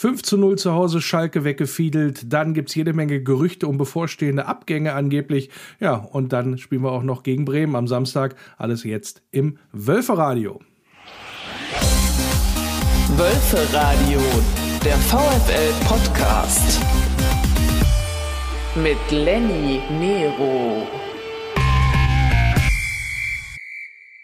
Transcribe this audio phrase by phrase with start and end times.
[0.00, 2.32] 5 zu 0 zu Hause Schalke weggefiedelt.
[2.32, 5.50] Dann gibt's jede Menge Gerüchte um bevorstehende Abgänge angeblich.
[5.78, 8.34] Ja, und dann spielen wir auch noch gegen Bremen am Samstag.
[8.56, 10.58] Alles jetzt im Wölferadio.
[13.18, 14.20] Wölferadio,
[14.82, 16.80] der VfL-Podcast.
[18.76, 21.09] Mit Lenny Nero.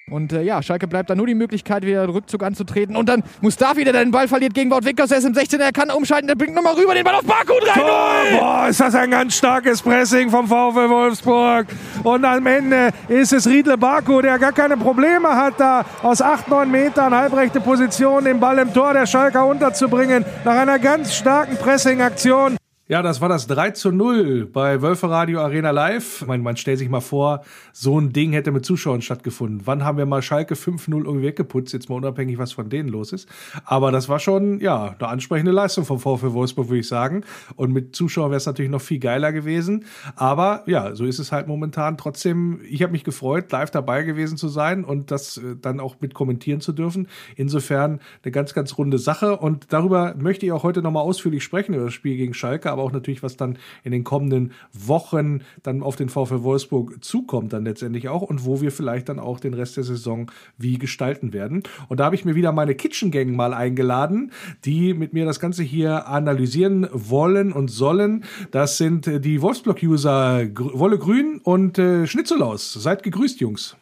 [0.09, 2.95] Und äh, ja, Schalke bleibt da nur die Möglichkeit, wieder Rückzug anzutreten.
[2.95, 5.11] Und dann Mustafi, der den Ball verliert gegen Wout Wickers.
[5.11, 5.61] Er ist im 16.
[5.61, 6.29] Er kann umschalten.
[6.29, 7.75] Der bringt nochmal rüber den Ball auf Baku rein.
[7.75, 8.39] Tor!
[8.39, 11.67] Boah, ist das ein ganz starkes Pressing vom VfL Wolfsburg.
[12.05, 16.47] Und am Ende ist es Riedle Baku, der gar keine Probleme hat, da aus 8,
[16.51, 20.25] 9 Metern halbrechte Position den Ball im Tor der Schalker unterzubringen.
[20.45, 22.59] Nach einer ganz starken Pressing-Aktion.
[22.89, 26.25] Ja, das war das 3 zu 0 bei Wölfe Radio Arena Live.
[26.25, 29.63] Man, man stellt sich mal vor, so ein Ding hätte mit Zuschauern stattgefunden.
[29.65, 31.73] Wann haben wir mal Schalke 5-0 irgendwie weggeputzt?
[31.73, 33.29] Jetzt mal unabhängig, was von denen los ist.
[33.65, 37.25] Aber das war schon, ja, eine ansprechende Leistung vom VfL Wolfsburg, würde ich sagen.
[37.57, 39.87] Und mit Zuschauern wäre es natürlich noch viel geiler gewesen.
[40.15, 41.99] Aber ja, so ist es halt momentan.
[41.99, 45.97] Trotzdem, ich habe mich gefreut, live dabei gewesen zu sein und das äh, dann auch
[45.99, 47.09] mit kommentieren zu dürfen.
[47.35, 49.39] Insofern eine ganz, ganz runde Sache.
[49.39, 52.85] Und darüber möchte ich auch heute nochmal ausführlich sprechen, über das Spiel gegen Schalke aber
[52.85, 57.65] auch natürlich, was dann in den kommenden Wochen dann auf den VfL Wolfsburg zukommt, dann
[57.65, 61.63] letztendlich auch und wo wir vielleicht dann auch den Rest der Saison wie gestalten werden.
[61.89, 64.33] Und da habe ich mir wieder meine Kitchen Gang mal eingeladen,
[64.65, 68.25] die mit mir das Ganze hier analysieren wollen und sollen.
[68.51, 72.75] Das sind äh, die Wolfsblock-User Wolle Grün und äh, Schnitzelaus.
[72.75, 73.77] Seid gegrüßt, Jungs.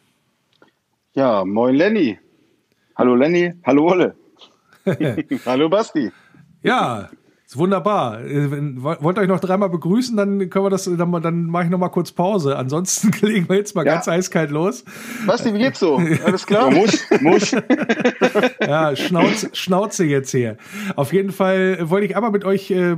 [1.13, 2.17] Ja, moin Lenny.
[2.95, 4.15] Hallo Lenny, hallo Wolle.
[5.45, 6.11] hallo Basti.
[6.63, 7.09] Ja,
[7.55, 8.23] ist wunderbar.
[8.23, 11.69] Äh, wollt ihr euch noch dreimal begrüßen, dann können wir das, dann, dann mache ich
[11.69, 12.57] noch mal kurz Pause.
[12.57, 13.93] Ansonsten legen wir jetzt mal ja.
[13.93, 14.83] ganz eiskalt los.
[15.25, 16.01] Basti, wie geht's so?
[16.25, 16.71] Alles klar?
[16.71, 17.51] Ja, muss, muss.
[18.61, 20.57] ja, Schnauze, Schnauze jetzt hier.
[20.95, 22.97] Auf jeden Fall wollte ich einmal mit euch äh,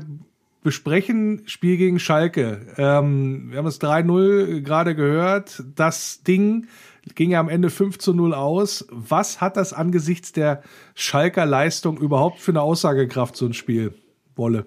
[0.63, 2.61] besprechen, Spiel gegen Schalke.
[2.77, 5.63] Ähm, wir haben das 3-0 gerade gehört.
[5.75, 6.67] Das Ding
[7.15, 8.87] ging ja am Ende 5 zu 0 aus.
[8.91, 10.61] Was hat das angesichts der
[10.95, 13.93] Schalker Leistung überhaupt für eine Aussagekraft, so ein Spiel?
[14.37, 14.65] Wolle.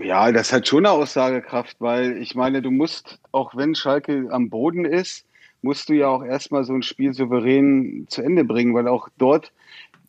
[0.00, 4.50] Ja, das hat schon eine Aussagekraft, weil ich meine, du musst, auch wenn Schalke am
[4.50, 5.24] Boden ist,
[5.62, 9.52] musst du ja auch erstmal so ein Spiel souverän zu Ende bringen, weil auch dort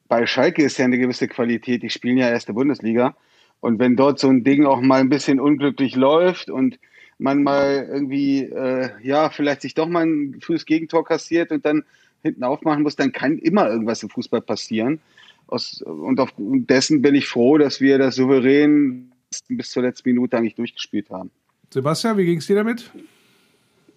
[0.07, 1.83] bei Schalke ist ja eine gewisse Qualität.
[1.83, 3.15] Die spielen ja erste Bundesliga.
[3.59, 6.77] Und wenn dort so ein Ding auch mal ein bisschen unglücklich läuft und
[7.17, 11.83] man mal irgendwie, äh, ja, vielleicht sich doch mal ein frühes Gegentor kassiert und dann
[12.21, 14.99] hinten aufmachen muss, dann kann immer irgendwas im Fußball passieren.
[15.47, 19.11] Aus, und aufgrund dessen bin ich froh, dass wir das souverän
[19.49, 21.31] bis zur letzten Minute eigentlich durchgespielt haben.
[21.71, 22.91] Sebastian, wie ging es dir damit?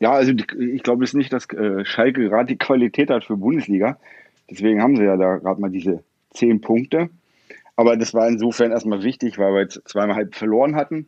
[0.00, 3.98] Ja, also ich glaube es nicht, dass äh, Schalke gerade die Qualität hat für Bundesliga.
[4.50, 7.10] Deswegen haben sie ja da gerade mal diese zehn Punkte.
[7.76, 11.06] Aber das war insofern erstmal wichtig, weil wir jetzt zweimal halb verloren hatten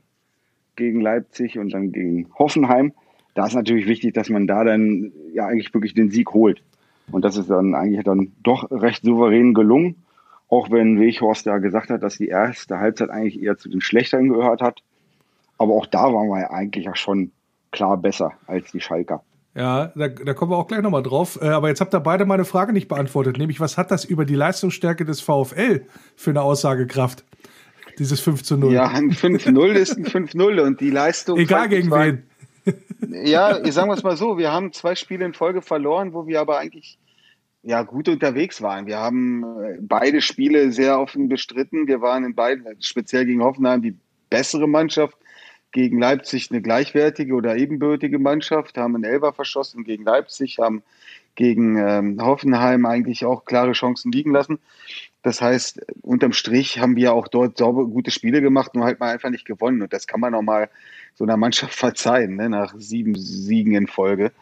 [0.77, 2.93] gegen Leipzig und dann gegen Hoffenheim.
[3.35, 6.63] Da ist natürlich wichtig, dass man da dann ja eigentlich wirklich den Sieg holt.
[7.11, 9.97] Und das ist dann eigentlich dann doch recht souverän gelungen.
[10.51, 14.29] Auch wenn Weghorst ja gesagt hat, dass die erste Halbzeit eigentlich eher zu den Schlechteren
[14.29, 14.83] gehört hat.
[15.59, 17.31] Aber auch da waren wir ja eigentlich ja schon
[17.71, 19.23] klar besser als die Schalker.
[19.55, 21.39] Ja, da, da kommen wir auch gleich nochmal drauf.
[21.41, 24.25] Äh, aber jetzt habt ihr beide meine Frage nicht beantwortet, nämlich was hat das über
[24.25, 27.25] die Leistungsstärke des VfL für eine Aussagekraft?
[27.99, 28.73] Dieses 5 zu 0.
[28.73, 31.39] Ja, ein 5-0 ist ein 5-0 und die Leistung.
[31.39, 32.25] Egal gegen wen.
[33.09, 36.41] Ja, sagen wir es mal so, wir haben zwei Spiele in Folge verloren, wo wir
[36.41, 36.99] aber eigentlich
[37.63, 38.87] ja, gut unterwegs waren.
[38.87, 41.87] Wir haben äh, beide Spiele sehr offen bestritten.
[41.87, 43.97] Wir waren in beiden, speziell gegen Hoffenheim, die
[44.31, 45.17] bessere Mannschaft,
[45.73, 50.83] gegen Leipzig eine gleichwertige oder ebenbürtige Mannschaft, haben einen Elber verschossen gegen Leipzig, haben
[51.37, 54.59] gegen ähm, Hoffenheim eigentlich auch klare Chancen liegen lassen.
[55.23, 59.13] Das heißt, unterm Strich haben wir auch dort sauber gute Spiele gemacht, nur halt mal
[59.13, 59.83] einfach nicht gewonnen.
[59.83, 60.71] Und das kann man auch mal
[61.15, 64.33] so einer Mannschaft verzeihen, ne, nach sieben Siegen in Folge.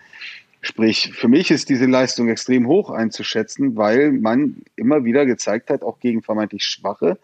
[0.60, 5.82] Sprich, für mich ist diese Leistung extrem hoch einzuschätzen, weil man immer wieder gezeigt hat,
[5.82, 7.18] auch gegen vermeintlich schwache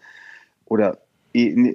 [0.67, 0.99] oder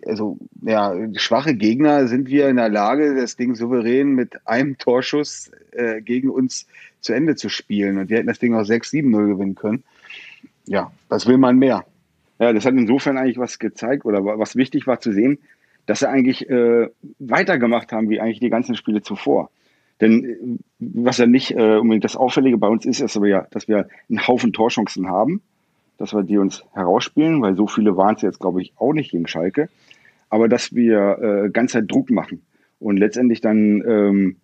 [0.08, 5.52] also ja, schwache Gegner sind wir in der Lage, das Ding souverän mit einem Torschuss
[5.72, 6.66] äh, gegen uns
[7.02, 7.98] zu Ende zu spielen.
[7.98, 9.84] Und wir hätten das Ding auch 6-7-0 gewinnen können.
[10.66, 11.84] Ja, was will man mehr?
[12.40, 15.40] Ja, das hat insofern eigentlich was gezeigt oder was wichtig war zu sehen,
[15.86, 16.88] dass sie eigentlich äh,
[17.20, 19.50] weitergemacht haben wie eigentlich die ganzen Spiele zuvor.
[20.02, 20.38] Denn äh,
[20.80, 23.88] was ja nicht äh, unbedingt das Auffällige bei uns ist, ist aber ja, dass wir
[24.10, 25.42] einen Haufen Torchancen haben,
[25.98, 29.12] dass wir die uns herausspielen, weil so viele waren es jetzt, glaube ich, auch nicht
[29.12, 29.70] gegen Schalke.
[30.30, 32.42] Aber dass wir äh, ganze Zeit Druck machen
[32.80, 34.36] und letztendlich dann ähm,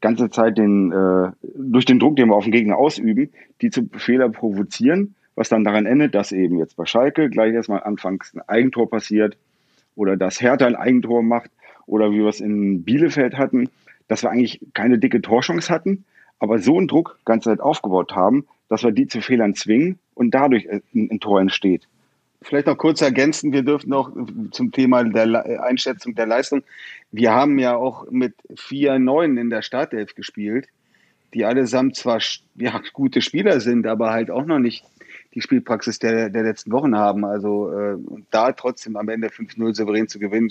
[0.00, 3.30] ganze Zeit den, äh, durch den Druck, den wir auf den Gegner ausüben,
[3.60, 7.82] die zu Fehler provozieren, was dann daran endet, dass eben jetzt bei Schalke gleich erstmal
[7.82, 9.36] anfangs ein Eigentor passiert
[9.96, 11.50] oder dass Hertha ein Eigentor macht
[11.86, 13.68] oder wie wir es in Bielefeld hatten,
[14.14, 16.04] dass wir eigentlich keine dicke Torchance hatten,
[16.38, 20.30] aber so einen Druck ganze Zeit aufgebaut haben, dass wir die zu Fehlern zwingen und
[20.32, 21.88] dadurch ein, ein Tor entsteht.
[22.40, 24.12] Vielleicht noch kurz ergänzen, wir dürfen noch
[24.52, 26.62] zum Thema der Einschätzung der Leistung.
[27.10, 30.68] Wir haben ja auch mit vier Neuen in der Startelf gespielt,
[31.32, 32.20] die allesamt zwar
[32.54, 34.84] ja, gute Spieler sind, aber halt auch noch nicht
[35.34, 37.24] die Spielpraxis der, der letzten Wochen haben.
[37.24, 37.96] Also äh,
[38.30, 40.50] da trotzdem am Ende 5-0 souverän zu gewinnen,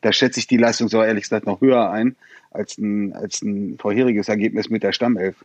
[0.00, 2.16] da schätze ich die Leistung so ehrlich gesagt noch höher ein
[2.50, 5.36] als ein, als ein vorheriges Ergebnis mit der Stammelf.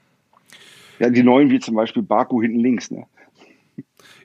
[0.99, 2.91] Ja, die neuen wie zum Beispiel Baku hinten links.
[2.91, 3.05] Ne?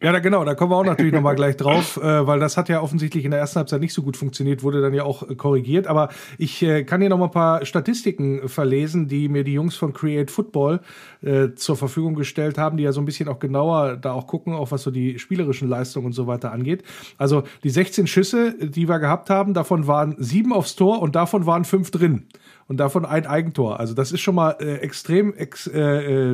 [0.01, 2.69] Ja, da, genau, da kommen wir auch natürlich nochmal gleich drauf, äh, weil das hat
[2.69, 5.35] ja offensichtlich in der ersten Halbzeit nicht so gut funktioniert, wurde dann ja auch äh,
[5.35, 5.87] korrigiert.
[5.87, 6.09] Aber
[6.39, 10.31] ich äh, kann hier nochmal ein paar Statistiken verlesen, die mir die Jungs von Create
[10.31, 10.81] Football
[11.23, 14.55] äh, zur Verfügung gestellt haben, die ja so ein bisschen auch genauer da auch gucken,
[14.55, 16.85] auch was so die spielerischen Leistungen und so weiter angeht.
[17.17, 21.47] Also die 16 Schüsse, die wir gehabt haben, davon waren sieben aufs Tor und davon
[21.47, 22.27] waren fünf drin
[22.69, 23.81] und davon ein Eigentor.
[23.81, 25.81] Also das ist schon mal äh, extrem, ex, äh,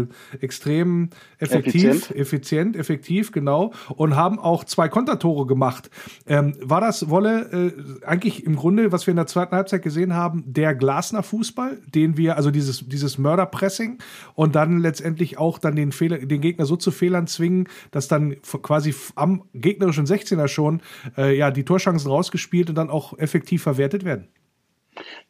[0.01, 0.07] äh,
[0.41, 2.17] extrem effektiv, effizient.
[2.17, 3.73] effizient, effektiv, genau.
[3.89, 5.91] Und haben auch zwei Kontertore gemacht.
[6.27, 7.73] Ähm, war das, Wolle,
[8.03, 11.79] äh, eigentlich im Grunde, was wir in der zweiten Halbzeit gesehen haben, der Glasner Fußball,
[11.87, 13.99] den wir, also dieses, dieses Mörderpressing
[14.35, 18.37] und dann letztendlich auch dann den Fehler, den Gegner so zu Fehlern zwingen, dass dann
[18.43, 20.83] quasi am gegnerischen 16er schon
[21.17, 24.29] äh, ja die Torchancen rausgespielt und dann auch effektiv verwertet werden.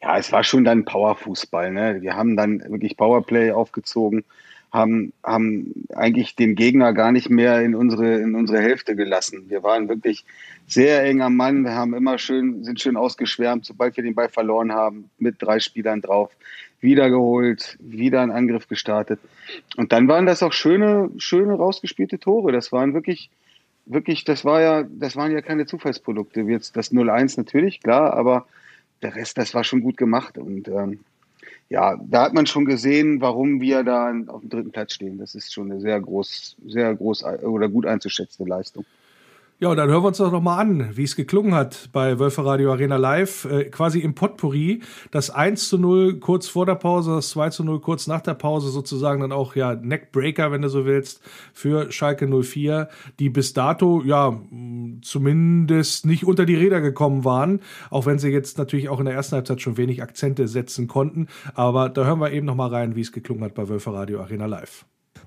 [0.05, 1.73] Ja, es war schon dann Powerfußball.
[1.73, 2.03] Ne?
[2.03, 4.23] Wir haben dann wirklich Powerplay aufgezogen,
[4.71, 9.47] haben, haben eigentlich den Gegner gar nicht mehr in unsere, in unsere Hälfte gelassen.
[9.49, 10.27] Wir waren wirklich
[10.67, 11.65] sehr eng am Mann.
[11.65, 15.59] Wir haben immer schön, sind schön ausgeschwärmt, sobald wir den Ball verloren haben, mit drei
[15.59, 16.31] Spielern drauf,
[16.81, 19.21] wiedergeholt, wieder einen Angriff gestartet.
[19.79, 22.53] Und dann waren das auch schöne, schöne rausgespielte Tore.
[22.53, 23.31] Das waren wirklich,
[23.87, 26.43] wirklich, das war ja, das waren ja keine Zufallsprodukte.
[26.43, 28.47] Jetzt das 0-1 natürlich, klar, aber
[29.05, 30.37] der Rest, das war schon gut gemacht.
[30.39, 31.01] Und ähm,
[31.69, 35.19] ja, da hat man schon gesehen, warum wir da auf dem dritten Platz stehen.
[35.19, 38.85] Das ist schon eine sehr groß, sehr groß oder gut einzuschätzende Leistung.
[39.65, 42.71] Ja, dann hören wir uns doch nochmal an, wie es geklungen hat bei Wölfe Radio
[42.71, 44.83] Arena Live, äh, quasi im Potpourri.
[45.11, 48.35] Das 1 zu 0 kurz vor der Pause, das 2 zu 0 kurz nach der
[48.35, 51.23] Pause, sozusagen dann auch, ja, Neckbreaker, wenn du so willst,
[51.55, 54.39] für Schalke 04, die bis dato, ja,
[55.01, 59.15] zumindest nicht unter die Räder gekommen waren, auch wenn sie jetzt natürlich auch in der
[59.15, 61.29] ersten Halbzeit schon wenig Akzente setzen konnten.
[61.55, 64.45] Aber da hören wir eben nochmal rein, wie es geklungen hat bei Wölfe Radio Arena
[64.45, 64.85] Live.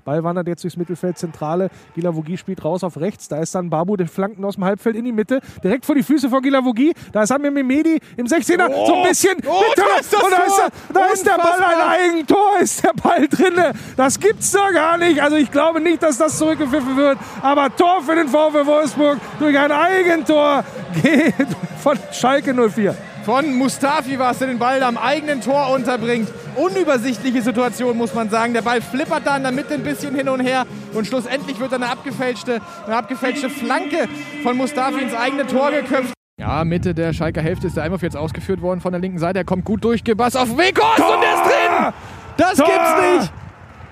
[0.07, 1.69] Ball wandert jetzt durchs Mittelfeld, Zentrale.
[1.93, 3.27] Gilavogi spielt raus auf rechts.
[3.27, 5.41] Da ist dann Babu, der Flanken aus dem Halbfeld in die Mitte.
[5.61, 6.93] Direkt vor die Füße von Gilavogi.
[7.11, 8.69] Da ist Amir Mimedi im 16er.
[8.69, 9.37] Oh, so ein bisschen.
[9.45, 12.59] Oh, da ist, das und da ist, der, da ist der Ball ein Eigentor.
[12.61, 13.73] Ist der Ball drinne.
[13.97, 15.21] Das gibt's doch gar nicht.
[15.21, 17.17] Also ich glaube nicht, dass das zurückgepfiffen wird.
[17.41, 20.63] Aber Tor für den VfW Wolfsburg durch ein Eigentor
[21.03, 21.47] geht
[21.83, 22.95] von Schalke 04
[23.27, 26.29] von Mustafi war es, der den Ball am eigenen Tor unterbringt.
[26.55, 28.53] Unübersichtliche Situation, muss man sagen.
[28.53, 31.73] Der Ball flippert da in der Mitte ein bisschen hin und her und schlussendlich wird
[31.73, 34.07] dann eine abgefälschte, eine abgefälschte Flanke
[34.43, 36.13] von Mustafi ins eigene Tor geköpft.
[36.39, 39.39] Ja, Mitte der Schalker Hälfte ist der Einwurf jetzt ausgeführt worden von der linken Seite.
[39.39, 41.93] Er kommt gut durch, Gebass auf Weghorst und der ist drin!
[42.37, 42.65] Das Tor!
[42.65, 43.33] gibt's nicht!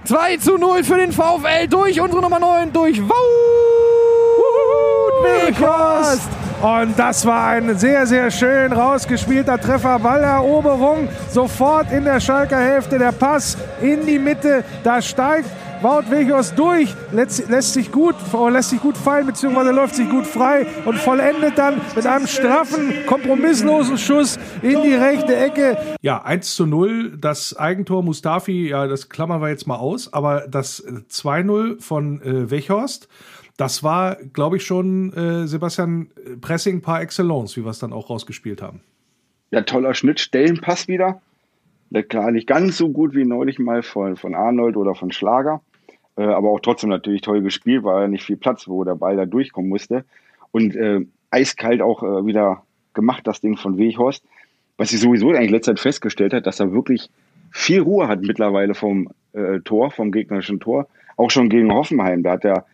[0.06, 3.12] 2 zu 0 für den VfL durch unsere Nummer 9, durch Wout
[5.26, 6.45] Weghorst!
[6.62, 10.00] Und das war ein sehr, sehr schön rausgespielter Treffer.
[10.00, 12.98] Balleroberung sofort in der Schalker Hälfte.
[12.98, 14.64] Der Pass in die Mitte.
[14.84, 15.50] Da steigt
[15.82, 18.16] Wout Weghorst durch, lässt, lässt, sich gut,
[18.50, 23.06] lässt sich gut fallen, beziehungsweise läuft sich gut frei und vollendet dann mit einem straffen,
[23.06, 25.78] kompromisslosen Schuss in die rechte Ecke.
[26.02, 30.48] Ja, 1 zu 0, das Eigentor Mustafi, ja, das klammern wir jetzt mal aus, aber
[30.48, 33.10] das 2-0 von äh, Weghorst,
[33.58, 36.10] das war, glaube ich, schon äh, Sebastian
[36.42, 38.82] Pressing par excellence, wie wir es dann auch rausgespielt haben.
[39.52, 41.22] Ja, toller Schnittstellenpass wieder.
[42.10, 45.62] Klar, nicht ganz so gut wie neulich mal von, von Arnold oder von Schlager.
[46.18, 49.16] Äh, aber auch trotzdem natürlich toll gespielt, weil ja nicht viel Platz, wo der Ball
[49.16, 50.04] da durchkommen musste.
[50.52, 54.24] Und äh, eiskalt auch äh, wieder gemacht, das Ding von Weghorst.
[54.78, 57.10] Was sie sowieso eigentlich letzte Zeit festgestellt hat, dass er wirklich
[57.52, 60.88] viel Ruhe hat mittlerweile vom äh, Tor, vom gegnerischen Tor.
[61.18, 62.24] Auch schon gegen Hoffenheim.
[62.24, 62.66] Da hat er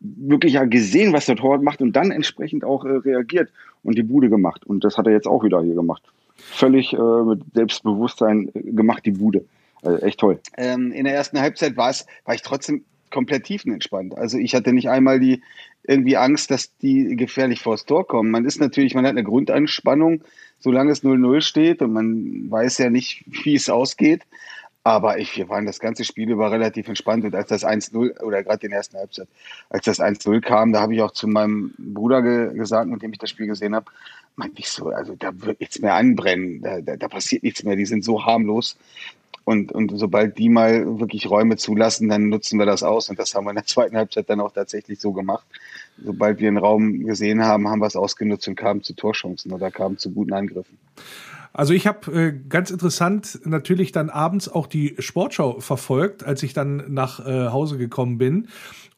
[0.00, 3.50] wirklich ja gesehen, was der Torwart macht und dann entsprechend auch äh, reagiert
[3.82, 4.64] und die Bude gemacht.
[4.64, 6.02] Und das hat er jetzt auch wieder hier gemacht.
[6.36, 9.44] Völlig äh, mit Selbstbewusstsein äh, gemacht, die Bude.
[9.82, 10.40] Also echt toll.
[10.56, 14.16] Ähm, in der ersten Halbzeit war war ich trotzdem komplett tiefenentspannt.
[14.16, 15.42] Also ich hatte nicht einmal die
[15.84, 18.30] irgendwie Angst, dass die gefährlich vors Tor kommen.
[18.30, 20.22] Man ist natürlich, man hat eine Grundanspannung,
[20.58, 24.22] solange es 0-0 steht und man weiß ja nicht, wie es ausgeht.
[24.88, 27.22] Aber ich, wir waren das ganze Spiel über relativ entspannt.
[27.22, 29.28] Und als das 1-0 oder gerade den ersten Halbzeit,
[29.68, 33.12] als das 1-0 kam, da habe ich auch zu meinem Bruder ge gesagt, mit dem
[33.12, 33.84] ich das Spiel gesehen habe,
[34.36, 37.76] meinte ich so, also da wird nichts mehr anbrennen, da, da, da passiert nichts mehr,
[37.76, 38.78] die sind so harmlos.
[39.44, 43.10] Und, und sobald die mal wirklich Räume zulassen, dann nutzen wir das aus.
[43.10, 45.44] Und das haben wir in der zweiten Halbzeit dann auch tatsächlich so gemacht.
[46.02, 49.70] Sobald wir einen Raum gesehen haben, haben wir es ausgenutzt und kamen zu Torchancen oder
[49.70, 50.78] kamen zu guten Angriffen.
[51.52, 56.52] Also ich habe äh, ganz interessant natürlich dann abends auch die Sportschau verfolgt, als ich
[56.52, 58.48] dann nach äh, Hause gekommen bin.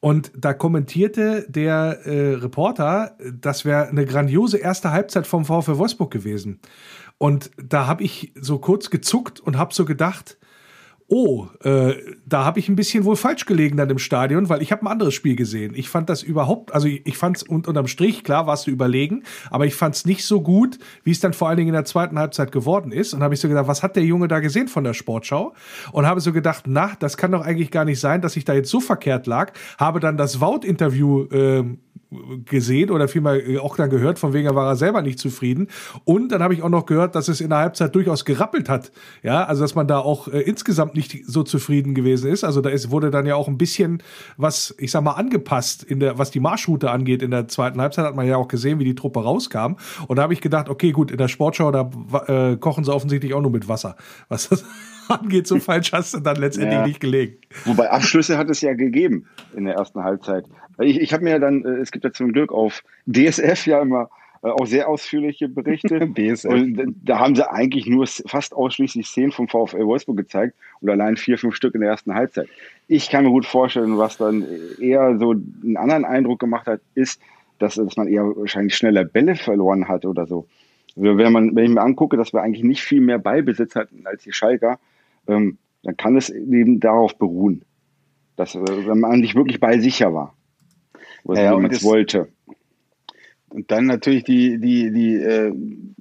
[0.01, 6.11] Und da kommentierte der äh, Reporter, das wäre eine grandiose erste Halbzeit vom VfL Wolfsburg
[6.11, 6.59] gewesen.
[7.19, 10.39] Und da habe ich so kurz gezuckt und habe so gedacht,
[11.11, 14.71] oh, äh, da habe ich ein bisschen wohl falsch gelegen dann im Stadion, weil ich
[14.71, 15.73] habe ein anderes Spiel gesehen.
[15.75, 18.71] Ich fand das überhaupt, also ich, ich fand es und, unterm Strich, klar warst du
[18.71, 21.75] überlegen, aber ich fand es nicht so gut, wie es dann vor allen Dingen in
[21.75, 23.13] der zweiten Halbzeit geworden ist.
[23.13, 25.53] Und habe ich so gedacht, was hat der Junge da gesehen von der Sportschau?
[25.91, 28.55] Und habe so gedacht, na, das kann doch eigentlich gar nicht sein, dass ich da
[28.55, 29.53] jetzt so verkehrt lag.
[29.79, 31.65] Habe dann das Wout-Interview äh,
[32.45, 35.69] gesehen oder vielmehr äh, auch dann gehört, von wegen er war er selber nicht zufrieden.
[36.05, 38.91] Und dann habe ich auch noch gehört, dass es in der Halbzeit durchaus gerappelt hat.
[39.23, 42.45] Ja, also dass man da auch äh, insgesamt nicht so zufrieden gewesen ist.
[42.45, 44.03] Also da ist, wurde dann ja auch ein bisschen
[44.37, 47.23] was, ich sag mal, angepasst in der, was die Marschroute angeht.
[47.23, 49.77] In der zweiten Halbzeit hat man ja auch gesehen, wie die Truppe rauskam.
[50.07, 51.91] Und da habe ich gedacht, okay, gut, in der Sportschau, da
[52.27, 53.97] äh, kochen sie offensichtlich auch nur mit Wasser.
[54.29, 54.65] Was das
[55.09, 56.87] angeht, so falsch hast du dann letztendlich ja.
[56.87, 57.37] nicht gelegen.
[57.65, 59.27] Wobei Abschlüsse hat es ja gegeben
[59.57, 60.45] in der ersten Halbzeit.
[60.79, 63.83] Ich, ich habe mir ja dann, äh, es gibt ja zum Glück auf DSF ja
[63.83, 64.11] immer
[64.43, 66.01] auch sehr ausführliche Berichte.
[66.49, 71.17] Und da haben sie eigentlich nur fast ausschließlich Szenen vom VfL Wolfsburg gezeigt und allein
[71.17, 72.49] vier, fünf Stück in der ersten Halbzeit.
[72.89, 74.47] Ich kann mir gut vorstellen, was dann
[74.81, 77.21] eher so einen anderen Eindruck gemacht hat, ist,
[77.59, 80.47] dass, dass man eher wahrscheinlich schneller Bälle verloren hat oder so.
[80.97, 84.07] Also wenn, man, wenn ich mir angucke, dass wir eigentlich nicht viel mehr Ballbesitz hatten
[84.07, 84.79] als die Schalker,
[85.29, 87.63] ähm, dann kann es eben darauf beruhen,
[88.37, 90.35] dass äh, wenn man nicht wirklich ballsicher war,
[91.25, 92.29] was ja, man es wollte.
[93.51, 95.53] Und dann natürlich die, die, die äh,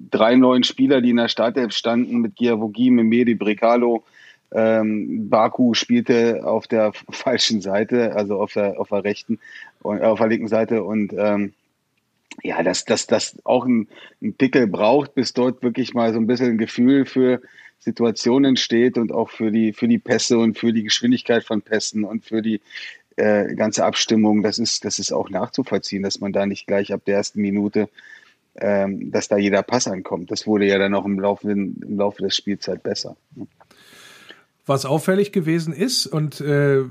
[0.09, 4.03] drei neuen Spieler, die in der Startelf standen, mit Giavogi, Memedi, Brecalo.
[4.51, 9.39] Ähm, Baku spielte auf der falschen Seite, also auf der, auf der rechten,
[9.83, 11.53] äh, auf der linken Seite und ähm,
[12.43, 13.87] ja, dass das, das auch ein,
[14.21, 17.41] ein Pickel braucht, bis dort wirklich mal so ein bisschen ein Gefühl für
[17.79, 22.03] Situationen entsteht und auch für die, für die Pässe und für die Geschwindigkeit von Pässen
[22.03, 22.61] und für die
[23.19, 24.41] äh, ganze Abstimmung.
[24.41, 27.89] Das ist, das ist auch nachzuvollziehen, dass man da nicht gleich ab der ersten Minute,
[28.55, 30.31] ähm, dass da jeder Pass ankommt.
[30.31, 33.15] Das wurde ja dann auch im Laufe, im Laufe der Spielzeit besser.
[34.65, 36.83] Was auffällig gewesen ist und äh,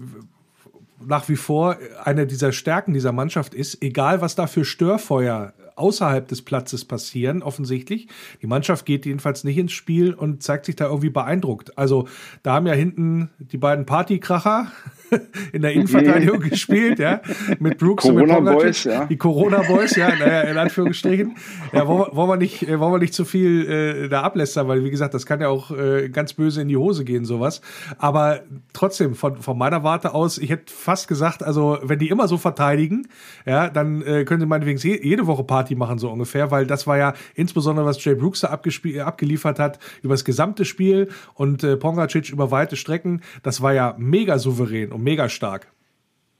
[1.04, 6.26] nach wie vor eine dieser Stärken dieser Mannschaft ist, egal was da für Störfeuer außerhalb
[6.28, 8.08] des Platzes passieren, offensichtlich.
[8.42, 11.76] Die Mannschaft geht jedenfalls nicht ins Spiel und zeigt sich da irgendwie beeindruckt.
[11.78, 12.08] Also
[12.42, 14.70] da haben ja hinten die beiden Partykracher
[15.52, 17.20] in der Innenverteidigung gespielt, ja,
[17.58, 19.06] mit Brooks Corona und mit Boys, ja.
[19.06, 21.36] Die Corona Boys, ja, naja, in Anführungsstrichen.
[21.72, 24.68] Ja, wollen wir, wollen wir nicht, äh, wollen wir nicht zu viel äh, da ablästern,
[24.68, 27.60] weil wie gesagt, das kann ja auch äh, ganz böse in die Hose gehen, sowas.
[27.98, 28.40] Aber
[28.72, 32.36] trotzdem, von, von meiner Warte aus, ich hätte fast gesagt, also wenn die immer so
[32.36, 33.08] verteidigen,
[33.46, 36.98] ja, dann äh, können sie meinetwegen jede Woche Party machen, so ungefähr, weil das war
[36.98, 42.30] ja insbesondere, was Jay Brooks da abgeliefert hat, über das gesamte Spiel und äh, Pongacic
[42.30, 45.68] über weite Strecken, das war ja mega souverän und mega stark.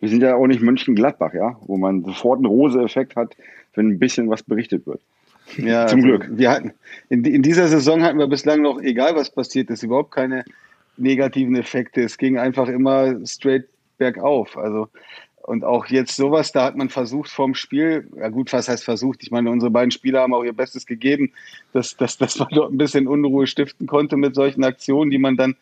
[0.01, 3.37] Wir sind ja auch nicht Mönchengladbach, ja, wo man sofort einen Rose-Effekt hat,
[3.75, 5.01] wenn ein bisschen was berichtet wird.
[5.57, 6.29] Ja, zum also Glück.
[6.31, 6.73] Wir hatten,
[7.09, 10.45] in, in, dieser Saison hatten wir bislang noch, egal was passiert ist, überhaupt keine
[10.97, 12.03] negativen Effekte.
[12.03, 13.65] Es ging einfach immer straight
[13.99, 14.57] bergauf.
[14.57, 14.89] Also,
[15.49, 19.23] und auch jetzt sowas, da hat man versucht vorm Spiel, ja gut, was heißt versucht?
[19.23, 21.33] Ich meine, unsere beiden Spieler haben auch ihr Bestes gegeben,
[21.73, 25.37] dass, dass, dass man dort ein bisschen Unruhe stiften konnte mit solchen Aktionen, die man
[25.37, 25.57] dann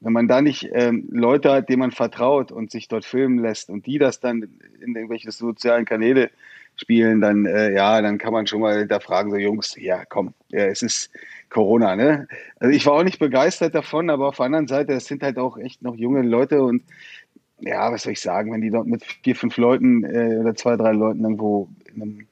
[0.00, 3.70] wenn man da nicht ähm, Leute hat, denen man vertraut und sich dort filmen lässt
[3.70, 4.42] und die das dann
[4.82, 6.30] in irgendwelche sozialen Kanäle
[6.76, 10.34] spielen, dann äh, ja, dann kann man schon mal da fragen, so Jungs, ja komm,
[10.50, 11.10] ja, es ist
[11.48, 12.28] Corona, ne?
[12.58, 15.38] Also ich war auch nicht begeistert davon, aber auf der anderen Seite, es sind halt
[15.38, 16.82] auch echt noch junge Leute und
[17.60, 20.76] ja, was soll ich sagen, wenn die dort mit vier, fünf Leuten äh, oder zwei,
[20.76, 22.26] drei Leuten irgendwo in einem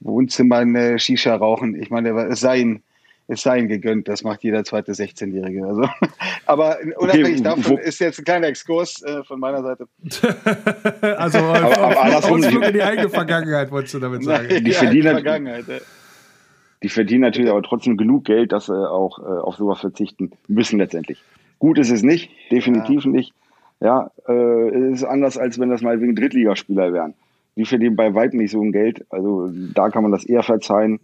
[0.00, 2.82] Wohnzimmer eine Shisha rauchen, ich meine, es sei ihnen
[3.28, 4.08] es sei ihm gegönnt.
[4.08, 5.66] Das macht jeder zweite 16-Jährige.
[5.66, 5.88] Also,
[6.46, 9.88] aber unabhängig okay, davon ist jetzt ein kleiner Exkurs äh, von meiner Seite.
[11.16, 14.48] also aber, aber andersrum in die eigene Vergangenheit, wolltest du damit sagen.
[14.48, 15.78] Die, die verdienen, Vergangenheit, ja.
[16.82, 20.78] die verdienen natürlich aber trotzdem genug Geld, dass sie auch äh, auf sowas verzichten müssen
[20.78, 21.22] letztendlich.
[21.58, 23.10] Gut ist es nicht, definitiv ja.
[23.10, 23.32] nicht.
[23.80, 27.14] Ja, äh, ist anders, als wenn das mal wegen Drittligaspieler wären.
[27.56, 29.04] Die verdienen bei weitem nicht so ein Geld.
[29.10, 31.00] Also da kann man das eher verzeihen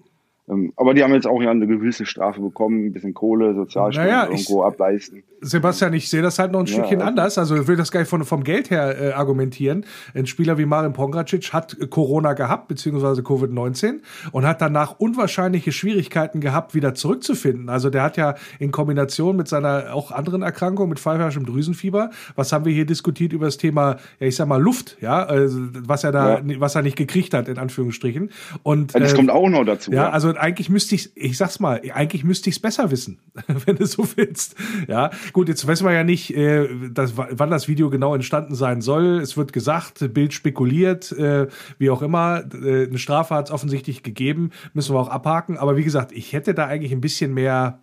[0.77, 4.25] aber die haben jetzt auch ja eine gewisse Strafe bekommen, ein bisschen Kohle, Sozialstunden Naja,
[4.31, 5.23] irgendwo ich- ableisten.
[5.45, 7.37] Sebastian, ich sehe das halt noch ein Ja, Stückchen also- anders.
[7.39, 9.85] Also ich will das gar nicht von, vom Geld her äh, argumentieren.
[10.15, 15.73] Ein Spieler wie Marin Pongracic hat äh, Corona gehabt, beziehungsweise Covid-19 und hat danach unwahrscheinliche
[15.73, 17.69] Schwierigkeiten gehabt, wieder zurückzufinden.
[17.71, 22.53] Also der hat ja in Kombination mit seiner auch anderen Erkrankung, mit pfeiferschem Drüsenfieber, was
[22.53, 25.59] haben wir hier diskutiert über das Thema, ja ich sag mal Luft, ja, also,
[25.89, 28.31] was er da, was er nicht gekriegt hat, in Anführungsstrichen.
[28.63, 29.91] Und Ja, das äh, kommt auch noch dazu.
[29.91, 33.19] ja, also eigentlich müsste ich, ich sag's mal, eigentlich müsste ich es besser wissen,
[33.67, 34.57] wenn du so willst.
[34.89, 38.81] Ja, gut, jetzt wissen wir ja nicht, äh, das, wann das Video genau entstanden sein
[38.81, 39.21] soll.
[39.21, 41.49] Es wird gesagt, Bild spekuliert, äh,
[41.79, 42.45] wie auch immer.
[42.55, 45.57] Äh, eine Strafe hat es offensichtlich gegeben, müssen wir auch abhaken.
[45.59, 47.81] Aber wie gesagt, ich hätte da eigentlich ein bisschen mehr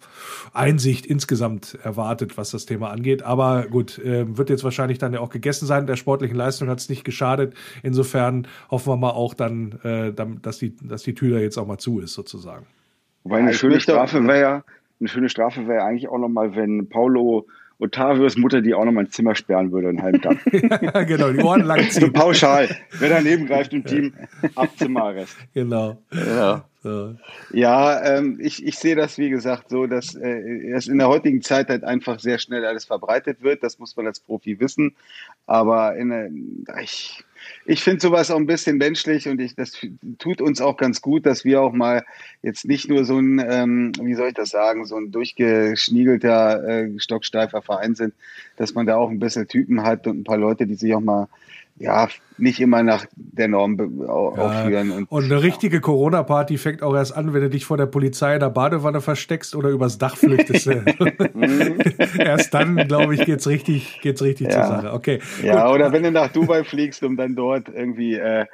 [0.54, 3.24] Einsicht insgesamt erwartet, was das Thema angeht.
[3.24, 5.88] Aber gut, äh, wird jetzt wahrscheinlich dann ja auch gegessen sein.
[5.88, 7.54] Der sportlichen Leistung hat es nicht geschadet.
[7.84, 11.58] Insofern hoffen wir mal auch dann, äh, dann dass, die, dass die Tür da jetzt
[11.58, 12.39] auch mal zu ist, sozusagen.
[13.24, 14.64] Wobei eine ich schöne Strafe wäre ja,
[15.00, 17.48] eine schöne Strafe wäre eigentlich auch nochmal, wenn Paulo
[17.82, 20.38] Otavios Mutter die auch nochmal ein Zimmer sperren würde, einen halben Tag.
[20.82, 22.14] Ja, genau, die Ohren lang so ziehen.
[22.14, 22.68] pauschal.
[23.00, 24.14] Wer daneben greift im Team,
[24.56, 25.36] ab Zimmerarrest.
[25.54, 25.98] Genau.
[26.12, 26.66] Ja.
[26.82, 27.16] So.
[27.52, 31.42] Ja, ähm, ich, ich sehe das, wie gesagt, so, dass äh, es in der heutigen
[31.42, 33.64] Zeit halt einfach sehr schnell alles verbreitet wird.
[33.64, 34.96] Das muss man als Profi wissen.
[35.46, 36.30] Aber in, der-
[36.82, 37.24] ich,
[37.66, 39.80] ich finde sowas auch ein bisschen menschlich und ich, das
[40.18, 42.04] tut uns auch ganz gut, dass wir auch mal
[42.42, 47.00] jetzt nicht nur so ein, ähm, wie soll ich das sagen, so ein durchgeschniegelter, äh,
[47.00, 48.14] stocksteifer Verein sind,
[48.58, 51.02] dass man da auch ein bisschen Typen hat und ein paar Leute, die sich auch
[51.02, 51.28] mal
[51.80, 54.92] ja, nicht immer nach der Norm aufführen.
[54.92, 58.34] Und, Und eine richtige Corona-Party fängt auch erst an, wenn du dich vor der Polizei
[58.34, 60.68] in der Badewanne versteckst oder übers Dach flüchtest.
[62.20, 64.68] erst dann, glaube ich, geht's richtig, geht's richtig zur Ja.
[64.68, 64.94] Sache.
[64.94, 65.20] Okay.
[65.42, 65.76] Ja, Gut.
[65.76, 68.46] oder wenn du nach Dubai fliegst, um dann dort irgendwie äh,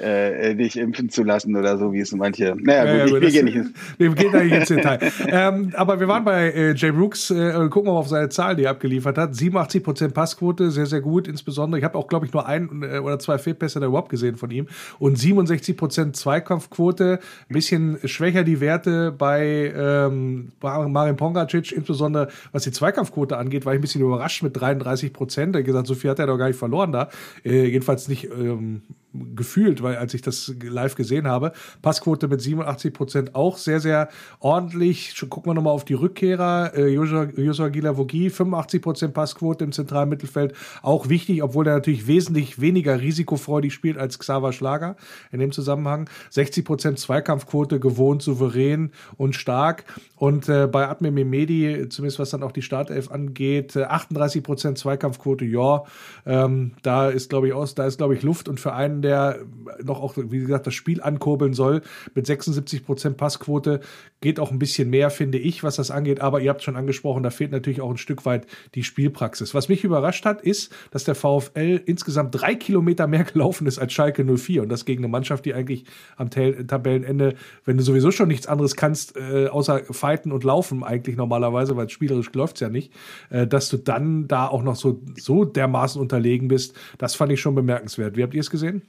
[0.00, 2.56] äh, dich impfen zu lassen oder so, wie es manche.
[2.58, 3.70] Naja, Ja, gut, ich, wir gehen nicht ins.
[3.98, 4.98] Wir gehen da nicht ins Detail.
[5.28, 8.56] ähm, aber wir waren bei äh, Jay Brooks, äh, gucken wir mal auf seine Zahlen,
[8.56, 9.32] die er abgeliefert hat.
[9.32, 11.28] 87% Passquote, sehr, sehr gut.
[11.28, 14.36] Insbesondere, ich habe auch, glaube ich, nur ein äh, oder zwei Fehlpässe da überhaupt gesehen
[14.36, 14.66] von ihm.
[14.98, 22.72] Und 67% Zweikampfquote, ein bisschen schwächer die Werte bei ähm, Marin Pongracic, insbesondere was die
[22.72, 25.52] Zweikampfquote angeht, war ich ein bisschen überrascht mit 33%.
[25.52, 27.08] Er hat gesagt, so viel hat er doch gar nicht verloren da.
[27.44, 32.92] Äh, jedenfalls nicht ähm, gefühlt, weil als ich das live gesehen habe, Passquote mit 87
[32.92, 35.14] Prozent auch sehr, sehr ordentlich.
[35.28, 36.72] Gucken wir nochmal auf die Rückkehrer.
[36.74, 40.54] Äh, Joshua, Gilavogi, 85 Prozent Passquote im zentralen Mittelfeld.
[40.82, 44.96] Auch wichtig, obwohl er natürlich wesentlich weniger risikofreudig spielt als Xaver Schlager
[45.32, 46.08] in dem Zusammenhang.
[46.30, 49.84] 60 Prozent Zweikampfquote, gewohnt, souverän und stark.
[50.16, 54.78] Und äh, bei Admir Mehmedi, zumindest was dann auch die Startelf angeht, äh, 38 Prozent
[54.78, 55.84] Zweikampfquote, ja,
[56.26, 58.48] ähm, da ist, glaube ich, aus, da ist, glaube ich, Luft.
[58.48, 59.40] Und für einen, der
[59.82, 61.82] noch auch, wie gesagt, das Spiel ankurbeln soll,
[62.14, 63.80] mit 76 Prozent Passquote,
[64.20, 66.20] geht auch ein bisschen mehr, finde ich, was das angeht.
[66.20, 69.54] Aber ihr habt schon angesprochen, da fehlt natürlich auch ein Stück weit die Spielpraxis.
[69.54, 73.92] Was mich überrascht hat, ist, dass der VfL insgesamt drei Kilometer mehr gelaufen ist als
[73.92, 74.62] Schalke 04.
[74.62, 75.84] Und das gegen eine Mannschaft, die eigentlich
[76.16, 77.34] am Tabellenende,
[77.64, 81.88] wenn du sowieso schon nichts anderes kannst, äh, außer fighten und laufen eigentlich normalerweise, weil
[81.88, 82.92] spielerisch läuft's ja nicht,
[83.30, 87.40] äh, dass du dann da auch noch so, so dermaßen unterlegen bist, das fand ich
[87.40, 88.16] schon bemerkenswert.
[88.16, 88.82] Wie habt ihr es gesehen?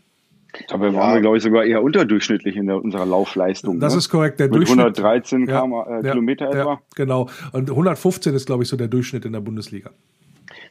[0.69, 3.79] Aber wir waren, glaube ich, sogar eher unterdurchschnittlich in der, unserer Laufleistung.
[3.79, 3.99] Das ne?
[3.99, 4.39] ist korrekt.
[4.39, 6.57] Der Mit Durchschnitt- 113 Ja, km, äh, ja, Kilometer etwa.
[6.57, 7.29] Ja, genau.
[7.53, 9.91] Und 115 ist, glaube ich, so der Durchschnitt in der Bundesliga.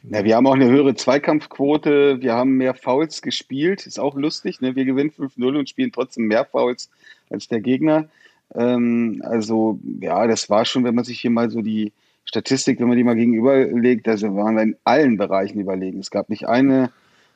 [0.03, 4.61] Na, wir haben auch eine höhere Zweikampfquote, wir haben mehr Fouls gespielt, ist auch lustig.
[4.61, 4.75] Ne?
[4.75, 6.89] Wir gewinnen 5-0 und spielen trotzdem mehr Fouls
[7.29, 8.07] als der Gegner.
[8.55, 11.91] Ähm, also, ja, das war schon, wenn man sich hier mal so die
[12.25, 15.99] Statistik, wenn man die mal gegenüberlegt, also waren wir in allen Bereichen überlegen.
[15.99, 16.91] Es gab nicht eine,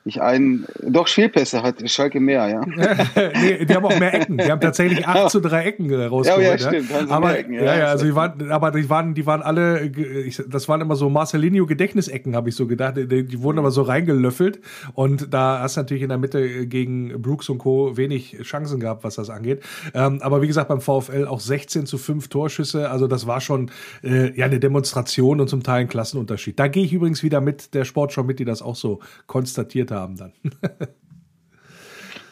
[0.05, 2.61] nicht einen, doch Fehlpässe hat Schalke mehr, ja.
[3.41, 4.37] nee, die haben auch mehr Ecken.
[4.37, 6.43] Die haben tatsächlich 8 zu 3 Ecken äh, rausgeholt.
[6.43, 6.93] Ja, ja, stimmt.
[6.93, 7.63] Haben sie Aber, mehr Ecken, ja.
[7.63, 10.81] ja, ja, also die waren, aber die waren, die waren alle, äh, ich, das waren
[10.81, 12.97] immer so Marcelinho Gedächtnisecken, habe ich so gedacht.
[12.97, 14.59] Die, die wurden aber so reingelöffelt.
[14.93, 17.97] Und da hast du natürlich in der Mitte gegen Brooks und Co.
[17.97, 19.63] wenig Chancen gehabt, was das angeht.
[19.95, 22.91] Ähm, aber wie gesagt, beim VfL auch 16 zu 5 Torschüsse.
[22.91, 23.71] Also das war schon
[24.03, 26.59] äh, ja eine Demonstration und zum Teil ein Klassenunterschied.
[26.59, 30.17] Da gehe ich übrigens wieder mit der Sportschau mit, die das auch so konstatiert haben
[30.17, 30.33] dann.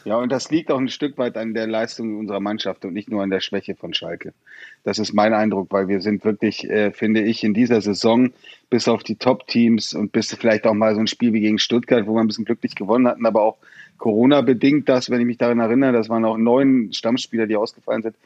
[0.04, 3.10] Ja, und das liegt auch ein Stück weit an der Leistung unserer Mannschaft und nicht
[3.10, 4.34] nur an der Schwäche von Schalke.
[4.82, 8.30] Das ist mein Eindruck, weil wir sind wirklich, äh, finde ich, in dieser Saison
[8.68, 12.06] bis auf die Top-Teams und bis vielleicht auch mal so ein Spiel wie gegen Stuttgart,
[12.06, 13.56] wo wir ein bisschen glücklich gewonnen hatten, aber auch
[13.96, 18.16] Corona-bedingt das, wenn ich mich daran erinnere, das waren auch neun Stammspieler, die ausgefallen sind.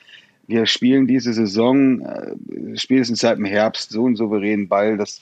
[0.48, 2.34] Wir spielen diese Saison, äh,
[2.76, 4.96] spätestens seit dem Herbst, so einen souveränen Ball.
[4.96, 5.20] Das,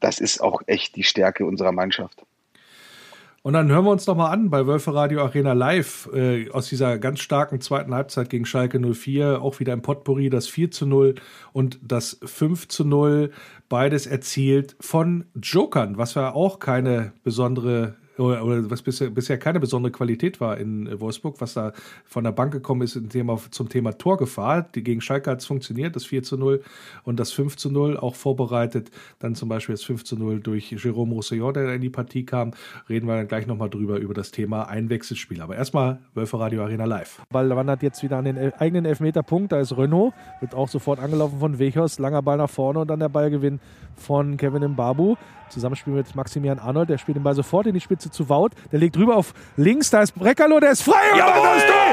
[0.00, 2.26] das ist auch echt die Stärke unserer Mannschaft.
[3.46, 6.68] Und dann hören wir uns doch mal an bei Wölfe Radio Arena Live äh, aus
[6.68, 10.84] dieser ganz starken zweiten Halbzeit gegen Schalke 04, auch wieder im Potpourri das 4 zu
[10.84, 11.14] 0
[11.52, 13.30] und das 5 zu 0,
[13.68, 19.60] beides erzielt von Jokern, was ja auch keine besondere oder, oder was bisher, bisher keine
[19.60, 21.72] besondere Qualität war in Wolfsburg, was da
[22.04, 24.62] von der Bank gekommen ist Thema, zum Thema Torgefahr.
[24.74, 26.62] Die gegen Schalke hat es funktioniert, das 4 zu 0
[27.04, 28.90] und das 5 zu 0 auch vorbereitet.
[29.18, 32.52] Dann zum Beispiel das 5 zu 0 durch Jérôme Roussillon, der in die Partie kam.
[32.88, 35.40] Reden wir dann gleich nochmal drüber, über das Thema Einwechselspiel.
[35.40, 37.22] Aber erstmal Wölfe Radio Arena live.
[37.30, 39.52] Ball wandert jetzt wieder an den eigenen Elfmeterpunkt.
[39.52, 41.98] Da ist Renault, wird auch sofort angelaufen von Wechers.
[41.98, 43.60] Langer Ball nach vorne und dann der Ballgewinn
[43.96, 45.16] von Kevin Mbabu.
[45.48, 48.50] Zusammenspiel mit Maximilian Arnold, der spielt den Ball sofort in die Spitze zu Wout.
[48.72, 51.42] Der legt rüber auf links, da ist Breckerlo, der ist frei und Jawohl!
[51.42, 51.85] macht das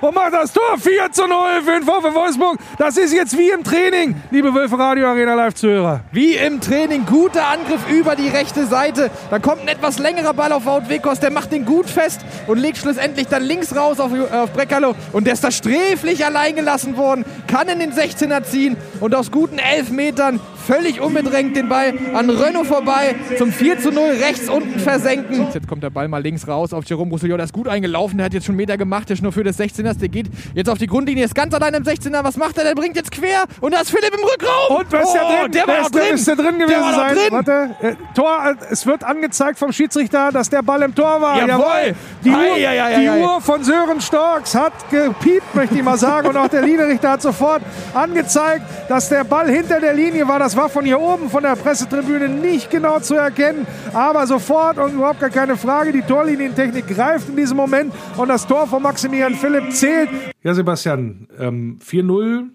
[0.00, 2.58] Und macht das Tor 4 zu 0 für den VfW Wolfsburg.
[2.78, 6.00] Das ist jetzt wie im Training, liebe Wölfe Radio Arena Live-Zuhörer.
[6.12, 9.10] Wie im Training, guter Angriff über die rechte Seite.
[9.30, 12.58] Da kommt ein etwas längerer Ball auf Wout Wekos, der macht den gut fest und
[12.58, 14.94] legt schlussendlich dann links raus auf, auf Breckerlo.
[15.12, 19.30] Und der ist da sträflich allein gelassen worden, kann in den 16er ziehen und aus
[19.30, 24.48] guten elf Metern völlig unbedrängt den Ball an Renault vorbei zum 4 zu 0 rechts
[24.48, 25.48] unten versenken.
[25.52, 27.38] Jetzt kommt der Ball mal links raus auf Jerome Roussillon.
[27.38, 29.58] Der ist gut eingelaufen, der hat jetzt schon Meter gemacht, der ist nur für des
[29.58, 29.98] 16ers.
[29.98, 32.22] Der geht jetzt auf die Grundlinie, ist ganz allein im 16er.
[32.22, 32.64] Was macht er?
[32.64, 34.78] Der bringt jetzt quer und da ist Philipp im Rückraum.
[34.78, 35.52] Und ist der oh, drin?
[35.52, 36.24] Der war ist drin.
[36.26, 37.16] Der drin gewesen Der war sein?
[37.16, 37.30] drin.
[37.30, 41.46] Warte, äh, Tor, äh, es wird angezeigt vom Schiedsrichter, dass der Ball im Tor war.
[41.46, 41.94] Jawohl.
[42.22, 43.22] Die, Uhr, Ei, ei, ei, die ei, ei.
[43.22, 46.28] Uhr von Sören Storks hat gepiept, möchte ich mal sagen.
[46.28, 47.62] Und auch der Linienrichter hat sofort
[47.94, 50.40] angezeigt, dass der Ball hinter der Linie war.
[50.40, 53.64] Das war von hier oben, von der Pressetribüne nicht genau zu erkennen.
[53.92, 55.92] Aber sofort und überhaupt gar keine Frage.
[55.92, 60.08] Die Torlinientechnik greift in diesem Moment und das Tor von Maximilian Philipp zählt.
[60.42, 62.48] Ja, Sebastian, ähm, 4-0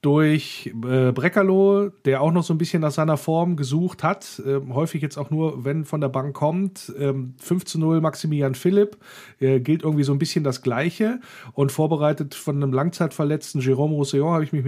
[0.00, 4.40] durch äh, Breckerloh, der auch noch so ein bisschen nach seiner Form gesucht hat.
[4.46, 6.92] Ähm, häufig jetzt auch nur, wenn von der Bank kommt.
[6.98, 8.96] Ähm, 5 zu 0 Maximilian Philipp.
[9.40, 11.20] Äh, gilt irgendwie so ein bisschen das Gleiche.
[11.52, 14.64] Und vorbereitet von einem langzeitverletzten Jérôme Roussillon habe ich mich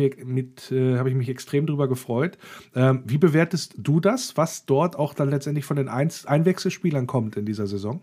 [0.73, 2.37] äh, habe ich mich extrem drüber gefreut.
[2.75, 7.37] Ähm, wie bewertest du das, was dort auch dann letztendlich von den Ein Einwechselspielern kommt
[7.37, 8.01] in dieser Saison?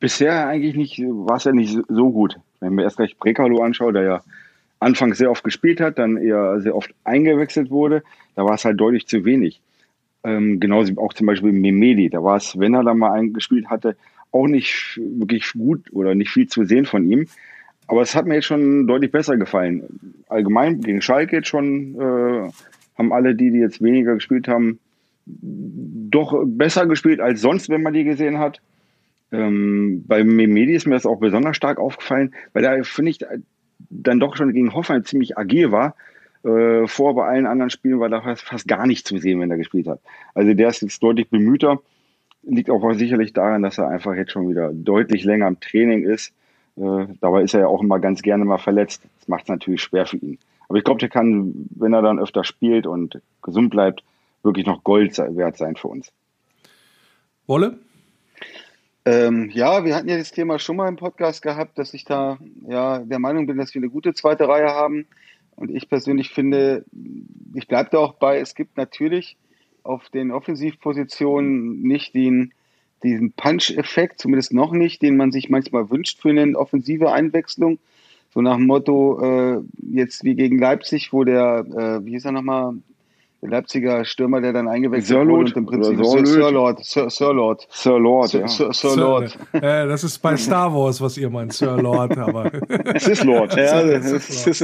[0.00, 2.40] Bisher eigentlich nicht, war es ja nicht so gut.
[2.58, 4.22] Wenn man erst gleich Brekalo anschaut, der ja
[4.86, 8.04] anfangs sehr oft gespielt hat, dann eher sehr oft eingewechselt wurde,
[8.36, 9.60] da war es halt deutlich zu wenig.
[10.22, 13.96] Ähm, genauso auch zum Beispiel Memedi, da war es, wenn er da mal eingespielt hatte,
[14.30, 17.26] auch nicht wirklich gut oder nicht viel zu sehen von ihm.
[17.88, 20.24] Aber es hat mir jetzt schon deutlich besser gefallen.
[20.28, 22.50] Allgemein gegen Schalke jetzt schon äh,
[22.96, 24.78] haben alle die, die jetzt weniger gespielt haben,
[25.26, 28.60] doch besser gespielt als sonst, wenn man die gesehen hat.
[29.32, 33.18] Ähm, bei Memedi ist mir das auch besonders stark aufgefallen, weil da finde ich
[33.78, 35.94] dann doch schon gegen Hoffenheim ziemlich agil war.
[36.44, 39.50] Äh, vor bei allen anderen Spielen war da fast, fast gar nicht zu sehen, wenn
[39.50, 40.00] er gespielt hat.
[40.34, 41.80] Also der ist jetzt deutlich bemühter.
[42.42, 46.32] Liegt auch sicherlich daran, dass er einfach jetzt schon wieder deutlich länger im Training ist.
[46.76, 49.02] Äh, dabei ist er ja auch immer ganz gerne mal verletzt.
[49.18, 50.38] Das macht es natürlich schwer für ihn.
[50.68, 54.02] Aber ich glaube, der kann, wenn er dann öfter spielt und gesund bleibt,
[54.42, 56.12] wirklich noch Gold wert sein für uns.
[57.46, 57.78] Wolle?
[59.06, 62.38] Ähm, ja, wir hatten ja das Thema schon mal im Podcast gehabt, dass ich da
[62.68, 65.06] ja der Meinung bin, dass wir eine gute zweite Reihe haben.
[65.54, 66.84] Und ich persönlich finde,
[67.54, 69.36] ich bleibe da auch bei, es gibt natürlich
[69.84, 72.52] auf den Offensivpositionen nicht den,
[73.04, 77.78] diesen Punch-Effekt, zumindest noch nicht, den man sich manchmal wünscht für eine offensive Einwechslung.
[78.34, 82.32] So nach dem Motto, äh, jetzt wie gegen Leipzig, wo der, äh, wie hieß er
[82.32, 82.74] nochmal,
[83.42, 86.30] der Leipziger Stürmer, der dann eingewechselt Sirlot wurde und im Prinzip oder Sir, Sirlot.
[86.40, 87.66] Sir Lord, Sir, Sir Lord.
[87.70, 88.48] Sir Lord, Sir, ja.
[88.48, 89.38] Sir, Sir Lord.
[89.52, 92.50] Äh, das ist bei Star Wars, was ihr meint, Sir Lord, aber
[92.94, 93.54] Es ist Lord.
[93.56, 94.60] Ja, Sir- das ist,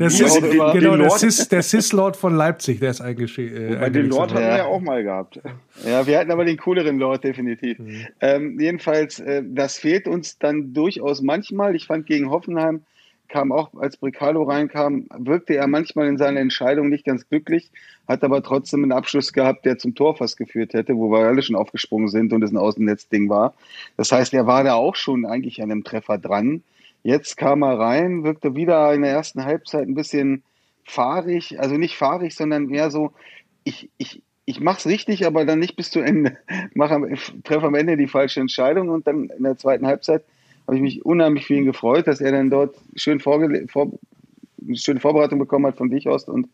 [0.00, 3.74] der Sis, genau, der Lord- Sis, der Sis Lord von Leipzig, der ist eingeschrieben.
[3.74, 4.64] Äh, Bei den Lord hatten wir Ja.
[4.66, 5.40] auch mal gehabt.
[5.86, 7.78] Ja, wir hatten aber den cooleren Lord, definitiv.
[8.20, 11.74] Ähm, jedenfalls, äh, das fehlt uns dann durchaus manchmal.
[11.76, 12.82] Ich fand gegen Hoffenheim
[13.28, 17.70] kam auch, als Bricalo reinkam, wirkte er manchmal in seiner Entscheidung nicht ganz glücklich,
[18.08, 21.42] hat aber trotzdem einen Abschluss gehabt, der zum Tor fast geführt hätte, wo wir alle
[21.42, 23.54] schon aufgesprungen sind und es ein Außennetzding war.
[23.96, 26.62] Das heißt, er war da auch schon eigentlich an einem Treffer dran.
[27.02, 30.42] Jetzt kam er rein, wirkte wieder in der ersten Halbzeit ein bisschen
[30.84, 33.12] fahrig, also nicht fahrig, sondern eher so,
[33.64, 36.38] ich, ich, ich mach's richtig, aber dann nicht bis zu Ende.
[37.44, 40.24] Treffe am Ende die falsche Entscheidung und dann in der zweiten Halbzeit
[40.66, 43.92] habe ich mich unheimlich für ihn gefreut, dass er dann dort schön vorgele vor,
[44.62, 46.48] eine schöne Vorbereitung bekommen hat von Wichhorst und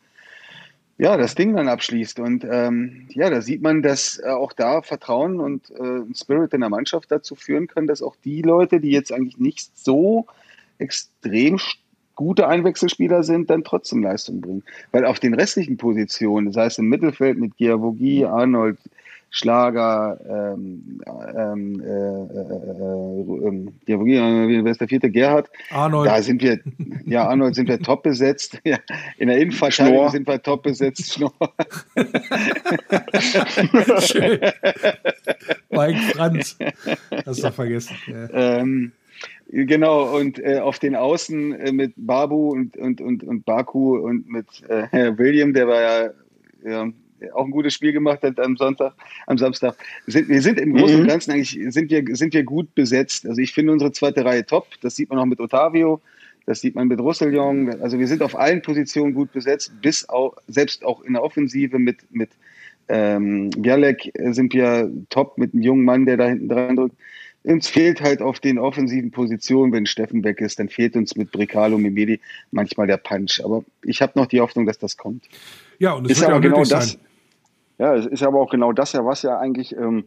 [0.98, 2.20] ja, das Ding dann abschließt.
[2.20, 6.60] Und ähm, ja, da sieht man, dass äh, auch da Vertrauen und äh, Spirit in
[6.60, 10.26] der Mannschaft dazu führen kann, dass auch die Leute, die jetzt eigentlich nicht so
[10.78, 11.58] extrem
[12.14, 14.62] gute Einwechselspieler sind, dann trotzdem Leistung bringen.
[14.92, 18.78] Weil auf den restlichen Positionen, das heißt im Mittelfeld mit Giavogi, Arnold,
[19.34, 21.00] Schlager, ähm,
[21.34, 23.98] ähm, äh, äh, äh, ja,
[24.64, 25.10] wer ist der vierte?
[25.10, 25.48] Gerhard.
[25.70, 26.06] Arnold.
[26.06, 26.60] Da sind wir,
[27.06, 28.60] ja, Arnold sind wir top besetzt.
[28.64, 28.76] Ja,
[29.16, 31.14] in der Innenverteidigung sind wir top besetzt.
[31.14, 31.32] Schnorr.
[34.00, 34.38] Schön.
[35.70, 36.58] Mike Franz.
[37.24, 37.96] Hast du vergessen.
[38.06, 38.58] Ja.
[38.58, 38.92] Ähm,
[39.54, 44.26] Genau, und äh, auf den Außen äh, mit Babu und, und, und, und Baku und
[44.26, 46.10] mit äh, William, der war ja,
[46.64, 46.88] ja
[47.34, 48.94] auch ein gutes Spiel gemacht hat am Sonntag,
[49.26, 49.76] am Samstag.
[50.06, 51.08] Sind, wir sind im Großen und mhm.
[51.08, 53.26] Ganzen eigentlich sind wir, sind wir gut besetzt.
[53.26, 54.66] Also ich finde unsere zweite Reihe top.
[54.80, 56.00] Das sieht man auch mit Otavio,
[56.46, 57.80] das sieht man mit Roussillon.
[57.80, 61.78] Also wir sind auf allen Positionen gut besetzt, bis auch, selbst auch in der Offensive
[61.78, 62.30] mit, mit
[62.88, 66.96] ähm, Bialek sind wir top mit einem jungen Mann, der da hinten dran drückt.
[67.44, 71.32] Uns fehlt halt auf den offensiven Positionen, wenn Steffen weg ist, dann fehlt uns mit
[71.32, 72.20] Bricalo, Mimedi
[72.52, 73.40] manchmal der Punch.
[73.44, 75.24] Aber ich habe noch die Hoffnung, dass das kommt.
[75.78, 76.86] Ja, und es ist wird aber ja genau sein.
[77.82, 80.04] Ja, es ist aber auch genau das ja, was ja eigentlich ähm,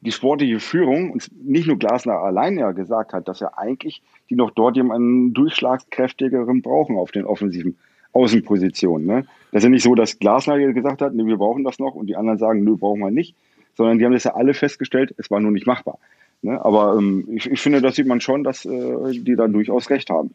[0.00, 4.36] die sportliche Führung und nicht nur Glasner allein ja gesagt hat, dass ja eigentlich die
[4.36, 7.76] noch dort jemanden durchschlagskräftigeren brauchen auf den offensiven
[8.14, 9.06] Außenpositionen.
[9.06, 9.26] Ne?
[9.52, 12.06] Das ist ja nicht so, dass Glasner gesagt hat, nee, wir brauchen das noch und
[12.06, 13.36] die anderen sagen, nö, brauchen wir nicht,
[13.74, 15.98] sondern die haben das ja alle festgestellt, es war nur nicht machbar.
[16.40, 16.64] Ne?
[16.64, 20.08] Aber ähm, ich, ich, finde, das sieht man schon, dass äh, die da durchaus recht
[20.08, 20.30] haben.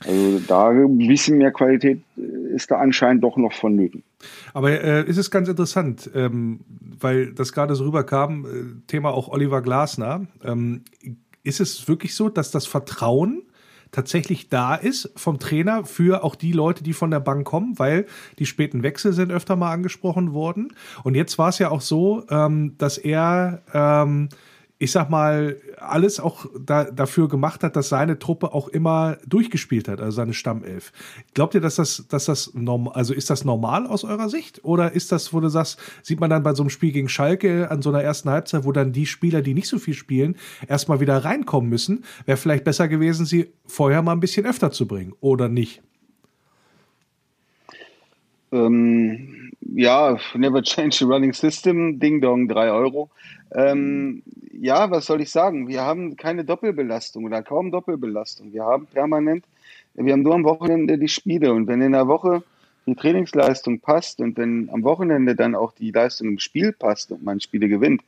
[0.00, 4.02] Also da ein bisschen mehr Qualität äh, ist da anscheinend doch noch vonnöten.
[4.52, 6.60] Aber äh, ist es ganz interessant, ähm,
[7.00, 10.26] weil das gerade so rüberkam, äh, Thema auch Oliver Glasner.
[10.44, 10.82] Ähm,
[11.44, 13.42] ist es wirklich so, dass das Vertrauen
[13.92, 18.06] tatsächlich da ist vom Trainer für auch die Leute, die von der Bank kommen, weil
[18.38, 20.72] die späten Wechsel sind öfter mal angesprochen worden.
[21.04, 24.30] Und jetzt war es ja auch so, ähm, dass er ähm,
[24.82, 29.86] ich sag mal, alles auch da, dafür gemacht hat, dass seine Truppe auch immer durchgespielt
[29.86, 30.92] hat, also seine Stammelf.
[31.34, 34.64] Glaubt ihr, dass das, dass das normal, also ist das normal aus eurer Sicht?
[34.64, 37.70] Oder ist das, wo du sagst, sieht man dann bei so einem Spiel gegen Schalke
[37.70, 40.34] an so einer ersten Halbzeit, wo dann die Spieler, die nicht so viel spielen,
[40.66, 42.02] erstmal wieder reinkommen müssen?
[42.26, 45.80] Wäre vielleicht besser gewesen, sie vorher mal ein bisschen öfter zu bringen, oder nicht?
[48.50, 49.41] Ähm,
[49.74, 53.10] ja, never change the running system, Ding Dong, drei Euro.
[53.54, 54.22] Ähm,
[54.52, 55.68] ja, was soll ich sagen?
[55.68, 58.52] Wir haben keine Doppelbelastung oder kaum Doppelbelastung.
[58.52, 59.44] Wir haben permanent,
[59.94, 62.42] wir haben nur am Wochenende die Spiele und wenn in der Woche
[62.86, 67.22] die Trainingsleistung passt und wenn am Wochenende dann auch die Leistung im Spiel passt und
[67.22, 68.02] man Spiele gewinnt,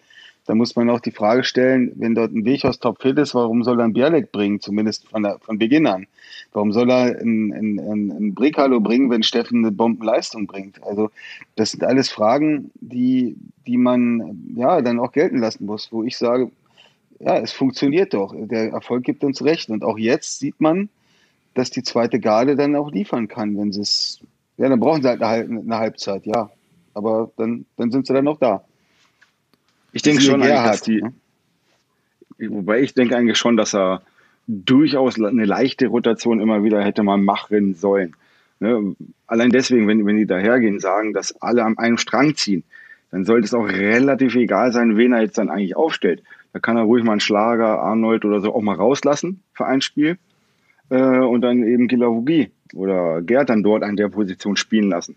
[0.46, 3.62] da muss man auch die Frage stellen, wenn dort ein Weg aus topfit ist, warum
[3.62, 6.06] soll er einen Bialek bringen, zumindest von, der, von Beginn an?
[6.52, 10.82] Warum soll er einen, einen, einen Brekalo bringen, wenn Steffen eine Bombenleistung bringt?
[10.82, 11.10] Also
[11.56, 16.18] das sind alles Fragen, die, die man ja dann auch gelten lassen muss, wo ich
[16.18, 16.50] sage,
[17.20, 18.34] ja, es funktioniert doch.
[18.36, 19.70] Der Erfolg gibt uns recht.
[19.70, 20.90] Und auch jetzt sieht man,
[21.54, 24.20] dass die zweite Garde dann auch liefern kann, wenn sie es,
[24.58, 26.50] ja, dann brauchen sie halt eine, eine Halbzeit, ja.
[26.92, 28.64] Aber dann, dann sind sie dann noch da.
[29.94, 31.12] Ich denke schon, dass die, ne?
[32.50, 34.02] wobei ich denke eigentlich schon, dass er
[34.48, 38.16] durchaus eine leichte Rotation immer wieder hätte mal machen sollen.
[38.58, 38.96] Ne?
[39.28, 42.64] Allein deswegen, wenn, wenn die dahergehen, sagen, dass alle am einen Strang ziehen,
[43.12, 46.24] dann sollte es auch relativ egal sein, wen er jetzt dann eigentlich aufstellt.
[46.52, 49.80] Da kann er ruhig mal einen Schlager, Arnold oder so auch mal rauslassen für ein
[49.80, 50.18] Spiel
[50.90, 55.14] äh, und dann eben Gilavogi oder Gerd dann dort an der Position spielen lassen.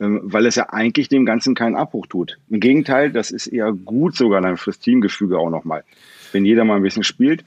[0.00, 2.38] Ähm, weil es ja eigentlich dem Ganzen keinen Abbruch tut.
[2.48, 5.84] Im Gegenteil, das ist eher gut sogar dann fürs Teamgefüge auch nochmal,
[6.32, 7.44] wenn jeder mal ein bisschen spielt.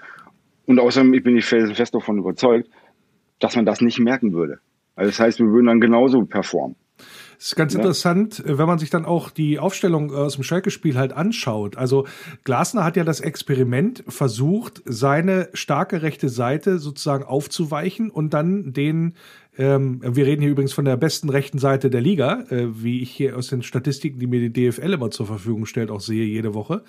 [0.67, 2.69] Und außerdem ich bin ich fest davon überzeugt,
[3.39, 4.59] dass man das nicht merken würde.
[4.95, 6.75] Also das heißt, wir würden dann genauso performen.
[7.37, 7.79] Das ist ganz ja.
[7.79, 11.75] interessant, äh, wenn man sich dann auch die Aufstellung äh, aus dem Schalke-Spiel halt anschaut.
[11.75, 12.05] Also
[12.43, 19.15] Glasner hat ja das Experiment versucht, seine starke rechte Seite sozusagen aufzuweichen und dann den
[19.57, 23.11] ähm, wir reden hier übrigens von der besten rechten Seite der Liga, äh, wie ich
[23.11, 26.55] hier aus den Statistiken, die mir die DFL immer zur Verfügung stellt, auch sehe jede
[26.55, 26.83] Woche,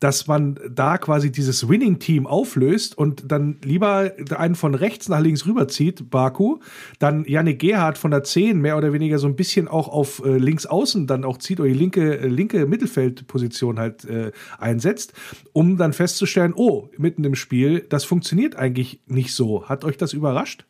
[0.00, 5.46] dass man da quasi dieses Winning-Team auflöst und dann lieber einen von rechts nach links
[5.46, 6.58] rüberzieht, Baku,
[6.98, 10.36] dann Janik Gerhardt von der 10 mehr oder weniger so ein bisschen auch auf äh,
[10.36, 15.14] links außen dann auch zieht oder die linke, äh, linke Mittelfeldposition halt äh, einsetzt,
[15.54, 19.68] um dann festzustellen, oh, mitten im Spiel, das funktioniert eigentlich nicht so.
[19.68, 20.66] Hat euch das überrascht?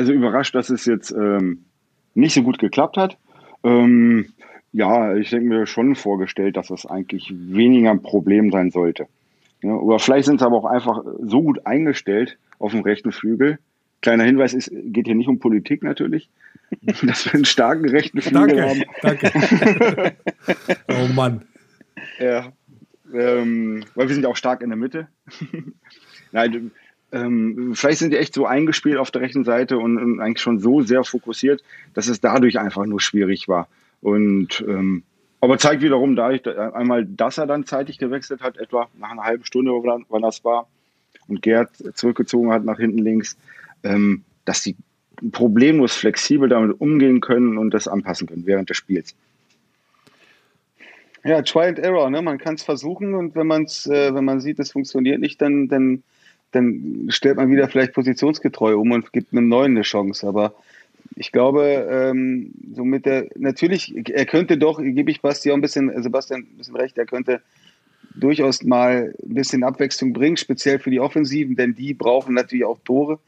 [0.00, 1.64] Also überrascht, dass es jetzt ähm,
[2.14, 3.18] nicht so gut geklappt hat.
[3.62, 4.32] Ähm,
[4.72, 9.06] ja, ich denke mir schon vorgestellt, dass das eigentlich weniger ein Problem sein sollte.
[9.62, 13.58] Ja, oder vielleicht sind sie aber auch einfach so gut eingestellt auf dem rechten Flügel.
[14.00, 16.30] Kleiner Hinweis, es geht hier nicht um Politik natürlich,
[17.02, 18.82] dass wir einen starken rechten Flügel danke, haben.
[19.02, 20.16] Danke.
[20.88, 21.42] oh Mann.
[22.18, 22.52] Ja,
[23.12, 25.08] ähm, weil wir sind ja auch stark in der Mitte.
[26.32, 26.70] Nein,
[27.12, 30.58] ähm, vielleicht sind die echt so eingespielt auf der rechten Seite und, und, eigentlich schon
[30.58, 31.62] so sehr fokussiert,
[31.94, 33.68] dass es dadurch einfach nur schwierig war.
[34.00, 35.02] Und ähm,
[35.40, 39.44] Aber zeigt wiederum, da einmal, dass er dann zeitig gewechselt hat, etwa nach einer halben
[39.44, 40.68] Stunde, wann das war,
[41.28, 43.36] und Gerd zurückgezogen hat nach hinten links,
[43.82, 44.76] ähm, dass die
[45.32, 49.14] problemlos flexibel damit umgehen können und das anpassen können während des Spiels.
[51.22, 52.22] Ja, Try and Error, ne?
[52.22, 55.40] Man kann es versuchen und wenn man es, äh, wenn man sieht, es funktioniert nicht,
[55.42, 56.02] dann, dann,
[56.52, 60.26] dann stellt man wieder vielleicht positionsgetreu um und gibt einem neuen eine Chance.
[60.26, 60.54] Aber
[61.16, 65.60] ich glaube, ähm, so mit der, natürlich, er könnte doch, gebe ich Basti auch ein
[65.60, 67.40] bisschen, Sebastian ein bisschen recht, er könnte
[68.14, 72.78] durchaus mal ein bisschen Abwechslung bringen, speziell für die Offensiven, denn die brauchen natürlich auch
[72.84, 73.18] Tore.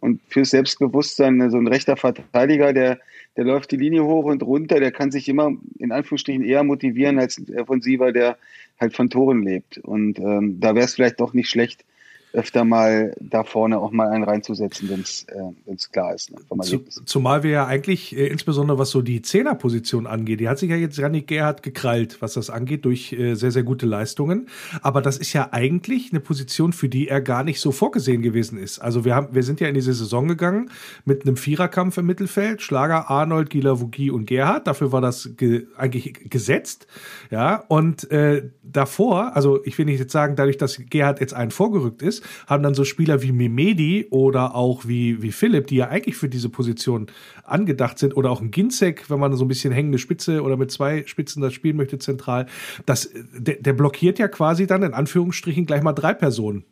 [0.00, 2.98] Und fürs Selbstbewusstsein, so ein rechter Verteidiger, der,
[3.36, 7.18] der läuft die Linie hoch und runter, der kann sich immer in Anführungsstrichen eher motivieren
[7.18, 8.38] als ein Offensiver, der
[8.80, 9.76] halt von Toren lebt.
[9.78, 11.84] Und ähm, da wäre es vielleicht doch nicht schlecht,
[12.32, 16.30] öfter mal da vorne auch mal einen reinzusetzen, wenn es äh, klar ist.
[16.30, 20.58] Ne, Zu, zumal wir ja eigentlich, äh, insbesondere was so die Zehnerposition angeht, die hat
[20.58, 24.48] sich ja jetzt Janik Gerhardt gekrallt, was das angeht, durch äh, sehr, sehr gute Leistungen.
[24.82, 28.58] Aber das ist ja eigentlich eine Position, für die er gar nicht so vorgesehen gewesen
[28.58, 28.78] ist.
[28.78, 30.70] Also wir haben, wir sind ja in diese Saison gegangen
[31.04, 34.66] mit einem Viererkampf im Mittelfeld, Schlager, Arnold, Gila, Wugi und Gerhardt.
[34.66, 36.86] Dafür war das ge eigentlich gesetzt.
[37.30, 41.50] Ja, und äh, davor, also ich will nicht jetzt sagen, dadurch, dass Gerhardt jetzt einen
[41.50, 45.88] vorgerückt ist, haben dann so Spieler wie Memedi oder auch wie, wie Philipp, die ja
[45.88, 47.06] eigentlich für diese Position
[47.44, 50.70] angedacht sind, oder auch ein Ginzek, wenn man so ein bisschen hängende Spitze oder mit
[50.70, 52.46] zwei Spitzen das spielen möchte zentral,
[52.86, 56.64] das, der, der blockiert ja quasi dann in Anführungsstrichen gleich mal drei Personen.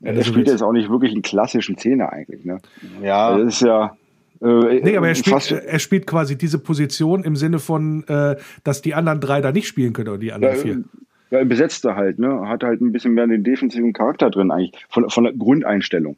[0.00, 2.58] Ja, der spielt jetzt auch nicht wirklich einen klassischen Zehner eigentlich, ne?
[3.02, 3.38] Ja.
[3.38, 3.96] Das ist ja,
[4.42, 8.82] äh, nee, aber er spielt, er spielt quasi diese Position im Sinne von, äh, dass
[8.82, 10.84] die anderen drei da nicht spielen können oder die anderen ja, vier
[11.32, 12.46] ja, besetzte halt, ne?
[12.46, 16.16] Hat halt ein bisschen mehr den defensiven Charakter drin eigentlich, von, von der Grundeinstellung.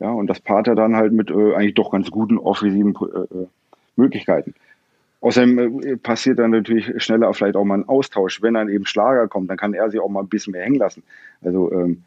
[0.00, 3.42] Ja, und das paart er dann halt mit äh, eigentlich doch ganz guten offensiven äh,
[3.42, 3.46] äh
[3.94, 4.54] Möglichkeiten.
[5.20, 8.42] Außerdem äh, passiert dann natürlich schneller vielleicht auch mal ein Austausch.
[8.42, 10.78] Wenn dann eben Schlager kommt, dann kann er sich auch mal ein bisschen mehr hängen
[10.78, 11.04] lassen.
[11.42, 12.02] Also ähm,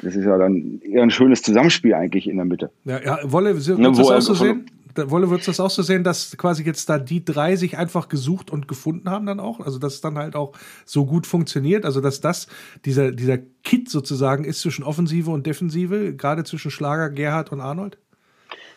[0.00, 2.70] das ist ja dann eher ein schönes Zusammenspiel eigentlich in der Mitte.
[2.84, 4.70] Ja, ja Wolle, wird ne, das auch so sehen?
[4.96, 8.08] Wolle, würdest du das auch so sehen, dass quasi jetzt da die drei sich einfach
[8.08, 9.60] gesucht und gefunden haben dann auch?
[9.60, 10.52] Also, dass es dann halt auch
[10.84, 11.84] so gut funktioniert?
[11.84, 12.46] Also, dass das
[12.84, 17.98] dieser, dieser Kit sozusagen ist zwischen Offensive und Defensive, gerade zwischen Schlager, Gerhard und Arnold?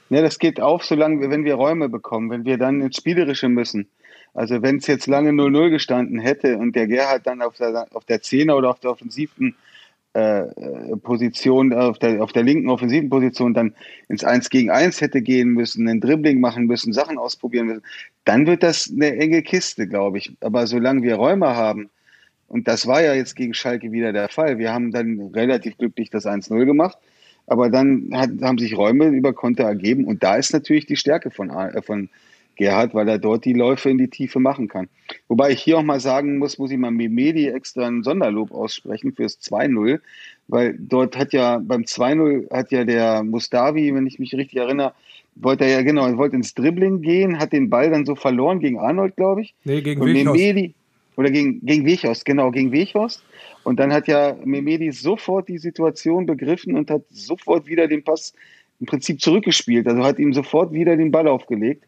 [0.10, 3.90] Ja, das geht auf, solange, wenn wir Räume bekommen, wenn wir dann ins Spielerische müssen.
[4.34, 8.06] Also, wenn es jetzt lange 0-0 gestanden hätte und der Gerhard dann auf der, auf
[8.06, 9.56] der Zehner oder auf der offensiven
[11.04, 13.76] Position auf der, auf der linken offensiven Position dann
[14.10, 17.84] ins 1 gegen 1 hätte gehen müssen, ein Dribbling machen müssen, Sachen ausprobieren müssen,
[18.26, 20.36] dann wird das eine enge Kiste, glaube ich.
[20.42, 21.90] Aber solange wir Räume haben,
[22.48, 26.10] und das war ja jetzt gegen Schalke wieder der Fall, wir haben dann relativ glücklich
[26.10, 26.98] das 1-0 gemacht,
[27.46, 31.32] aber dann hat, haben sich Räume über Konter ergeben und da ist natürlich die Stärke
[31.32, 32.10] von, äh, von
[32.58, 34.90] Gerhard, weil er dort die Läufe in die Tiefe machen kann.
[35.28, 39.14] Wobei ich hier auch mal sagen muss, muss ich mal Memedi extra ein Sonderlob aussprechen
[39.14, 40.00] fürs 2-0,
[40.48, 44.94] weil dort hat ja beim 2-0 hat ja der Mustavi, wenn ich mich richtig erinnere,
[45.36, 48.80] wollte er ja genau, wollte ins Dribbling gehen, hat den Ball dann so verloren gegen
[48.80, 49.54] Arnold, glaube ich.
[49.64, 50.74] Nee, gegen Und Memedi,
[51.18, 53.24] oder gegen, gegen Wechhorst, genau, gegen Wechhorst.
[53.64, 58.34] Und dann hat ja Memedi sofort die Situation begriffen und hat sofort wieder den Pass
[58.80, 59.88] im Prinzip zurückgespielt.
[59.88, 61.84] Also hat ihm sofort wieder den Ball aufgelegt.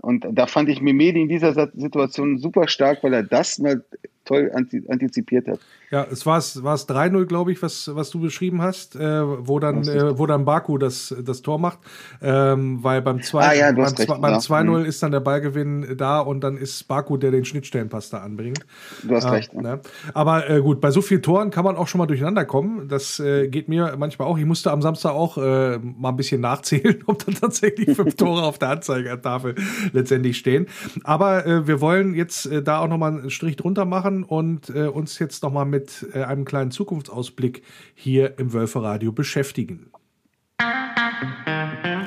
[0.00, 3.84] Und da fand ich Mimedi in dieser Situation super stark, weil er das mal
[4.28, 5.60] toll antizipiert hat.
[5.90, 9.82] Ja, es war es 3-0, glaube ich, was, was du beschrieben hast, äh, wo dann,
[9.84, 11.78] äh, wo dann Baku das, das Tor macht.
[12.20, 14.38] Ähm, weil beim 2-0 ah, ja, beim, beim ja.
[14.38, 14.84] 2 mhm.
[14.84, 18.66] ist dann der Ballgewinn da und dann ist Baku, der den Schnittstellenpass da anbringt.
[19.02, 19.54] Du hast äh, recht.
[19.54, 19.62] Ja.
[19.62, 19.80] Ne?
[20.12, 22.88] Aber äh, gut, bei so vielen Toren kann man auch schon mal durcheinander kommen.
[22.88, 24.36] Das äh, geht mir manchmal auch.
[24.36, 28.42] Ich musste am Samstag auch äh, mal ein bisschen nachzählen, ob dann tatsächlich fünf Tore
[28.42, 29.54] auf der Anzeigetafel
[29.92, 30.66] letztendlich stehen.
[31.04, 35.42] Aber wir wollen jetzt da auch nochmal einen Strich drunter machen und äh, uns jetzt
[35.42, 37.62] nochmal mit mit äh, einem kleinen Zukunftsausblick
[37.94, 39.90] hier im Wölferadio beschäftigen.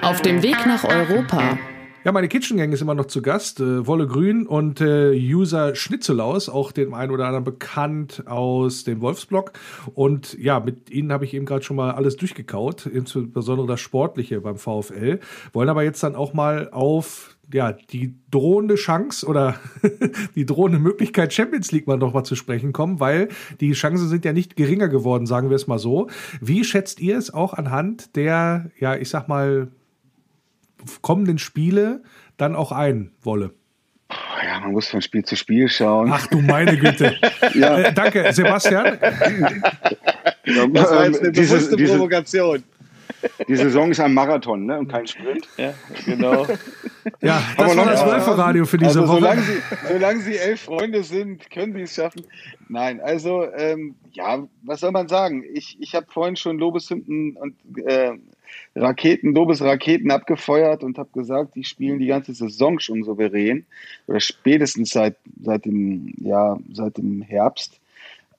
[0.02, 1.58] Auf dem Weg nach Europa.
[2.04, 3.60] Ja, meine Kitchen Gang ist immer noch zu Gast.
[3.60, 9.02] Äh, Wolle Grün und äh, User Schnitzelaus, auch dem einen oder anderen bekannt aus dem
[9.02, 9.54] Wolfsblog.
[9.94, 14.42] Und ja, mit ihnen habe ich eben gerade schon mal alles durchgekaut, insbesondere das Sportliche
[14.42, 15.20] beim VfL.
[15.54, 19.56] Wollen aber jetzt dann auch mal auf ja, die drohende Chance oder
[20.36, 24.26] die drohende Möglichkeit, Champions League mal noch mal zu sprechen kommen, weil die Chancen sind
[24.26, 26.10] ja nicht geringer geworden, sagen wir es mal so.
[26.40, 29.70] Wie schätzt ihr es auch anhand der, ja, ich sag mal,
[31.02, 32.04] kommenden Spiele
[32.38, 33.54] dann auch ein, Wolle?
[34.44, 36.10] Ja, man muss von Spiel zu Spiel schauen.
[36.12, 37.16] Ach du meine Güte.
[37.54, 37.78] ja.
[37.82, 38.98] Äh, danke, Sebastian.
[39.00, 42.64] das war jetzt eine bewusste Provokation.
[43.48, 44.80] Die Saison ist ein Marathon ne?
[44.80, 45.48] und kein Sprint.
[45.58, 45.74] Ja,
[46.06, 46.48] genau.
[47.22, 49.22] Ja, das war das Wölfe-Radio für diese also, Woche.
[49.22, 52.24] Solange sie, solange sie elf Freunde sind, können sie es schaffen.
[52.70, 55.44] Nein, also, ähm, ja, was soll man sagen?
[55.54, 57.56] Ich, ich habe vorhin schon Lobeshymnen und
[57.86, 58.14] äh,
[58.76, 63.66] Raketen, Lobesraketen abgefeuert und habe gesagt, die spielen die ganze Saison schon souverän
[64.08, 67.80] oder spätestens seit, seit, dem, ja, seit dem Herbst.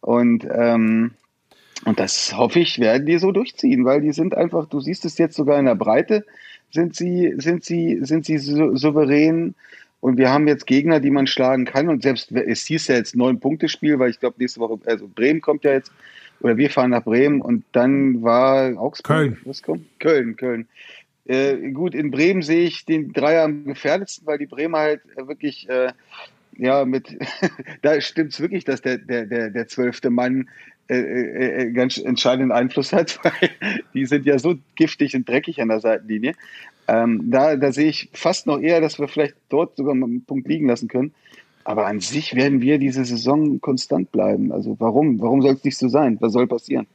[0.00, 1.12] Und, ähm,
[1.84, 5.18] und das hoffe ich, werden die so durchziehen, weil die sind einfach, du siehst es
[5.18, 6.24] jetzt sogar in der Breite,
[6.70, 9.54] sind sie, sind sie, sind sie sou souverän.
[10.00, 11.88] Und wir haben jetzt Gegner, die man schlagen kann.
[11.88, 15.08] Und selbst es hieß ja jetzt neun Punkte Spiel, weil ich glaube nächste Woche, also
[15.08, 15.92] Bremen kommt ja jetzt,
[16.40, 19.16] oder wir fahren nach Bremen und dann war Augsburg.
[19.16, 19.38] Köln.
[19.44, 19.86] Was kommt?
[20.00, 20.66] Köln, Köln.
[21.26, 25.68] Äh, gut, in Bremen sehe ich den Dreier am gefährdetsten, weil die Bremer halt wirklich,
[25.68, 25.92] äh,
[26.56, 27.16] ja, mit,
[27.82, 30.48] da stimmt es wirklich, dass der, der, der, der zwölfte Mann
[30.88, 33.50] äh, äh, äh, ganz entscheidenden Einfluss hat, weil
[33.94, 36.34] die sind ja so giftig und dreckig an der Seitenlinie.
[36.88, 40.24] Ähm, da, da sehe ich fast noch eher, dass wir vielleicht dort sogar mal einen
[40.24, 41.14] Punkt liegen lassen können.
[41.64, 44.50] Aber an sich werden wir diese Saison konstant bleiben.
[44.52, 45.20] Also warum?
[45.20, 46.16] Warum soll es nicht so sein?
[46.20, 46.88] Was soll passieren?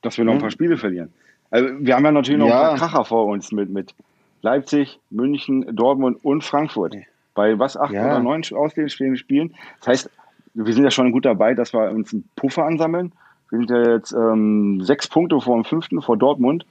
[0.00, 1.12] Dass wir noch ein paar Spiele verlieren.
[1.50, 2.72] Also wir haben ja natürlich noch Ja.
[2.72, 3.94] ein paar Kracher vor uns mit, mit
[4.40, 6.96] Leipzig, München, Dortmund und Frankfurt.
[7.34, 8.06] Bei was, acht Ja.
[8.06, 9.54] oder neun ausstehenden Spielen.
[9.80, 10.10] Das heißt,
[10.54, 13.12] wir sind ja schon gut dabei, dass wir uns einen Puffer ansammeln.
[13.50, 16.66] Wir sind ja jetzt ähm, sechs Punkte vor dem fünften, vor Dortmund.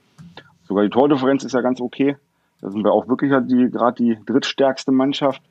[0.63, 2.15] Sogar die Tordifferenz ist ja ganz okay.
[2.61, 5.41] Da sind wir auch wirklich halt die, gerade die drittstärkste Mannschaft.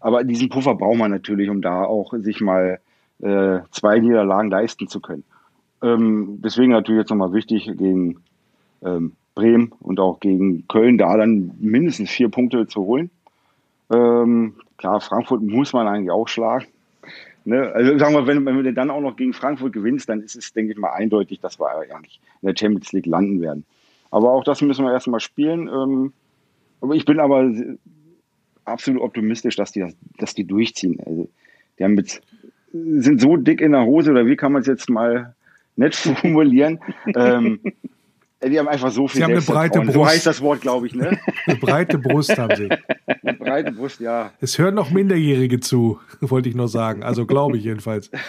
[0.00, 2.78] Aber diesen Puffer braucht man natürlich, um da auch sich mal
[3.20, 5.24] äh, zwei Niederlagen leisten zu können.
[5.82, 8.20] Ähm, deswegen natürlich jetzt nochmal wichtig gegen
[8.82, 13.10] ähm, Bremen und auch gegen Köln, da dann mindestens vier Punkte zu holen.
[13.92, 16.66] Ähm, klar, Frankfurt muss man eigentlich auch schlagen.
[17.44, 17.70] Ne?
[17.72, 20.52] Also sagen wir, wenn, wenn du dann auch noch gegen Frankfurt gewinnst, dann ist es,
[20.52, 23.64] denke ich mal, eindeutig, dass wir eigentlich in der Champions League landen werden.
[24.10, 25.68] Aber auch das müssen wir erstmal spielen.
[25.68, 26.12] Ähm,
[26.80, 27.50] aber ich bin aber
[28.64, 31.00] absolut optimistisch, dass die, das, dass die durchziehen.
[31.04, 31.28] Also,
[31.78, 32.22] die haben jetzt,
[32.72, 35.34] sind so dick in der Hose, oder wie kann man es jetzt mal
[35.76, 36.80] nett formulieren?
[37.14, 37.60] ähm,
[38.42, 39.92] die haben einfach so viel Sie haben eine breite Selbstvertrauen.
[39.92, 40.12] So Brust.
[40.12, 41.18] heißt das Wort, glaube ich, ne?
[41.46, 42.68] Eine breite Brust haben sie.
[43.06, 44.32] Eine breite Brust, ja.
[44.40, 47.02] Es hören noch Minderjährige zu, wollte ich nur sagen.
[47.02, 48.10] Also glaube ich jedenfalls.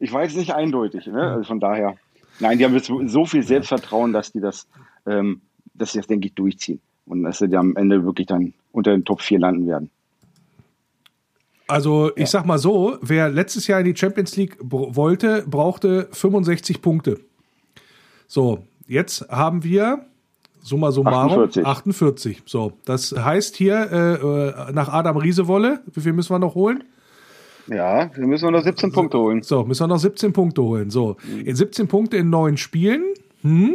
[0.00, 1.22] Ich weiß nicht eindeutig, ne?
[1.22, 1.96] Also von daher.
[2.40, 4.66] Nein, die haben jetzt so viel Selbstvertrauen, dass die das,
[5.06, 5.40] ähm,
[5.74, 6.80] dass sie das, denke ich, durchziehen.
[7.06, 9.90] Und dass sie am Ende wirklich dann unter den Top 4 landen werden.
[11.68, 16.82] Also ich sag mal so, wer letztes Jahr in die Champions League wollte, brauchte 65
[16.82, 17.20] Punkte.
[18.26, 20.04] So, jetzt haben wir
[20.62, 21.66] summa summarum 48.
[21.66, 22.42] 48.
[22.46, 26.84] So, das heißt hier äh, äh, nach Adam Riesewolle, wie viel müssen wir noch holen?
[27.68, 29.42] Ja, wir müssen noch 17 Punkte holen.
[29.42, 30.90] So, müssen wir noch 17 Punkte holen.
[30.90, 33.04] So, in 17 Punkte in neun Spielen.
[33.42, 33.74] Hm?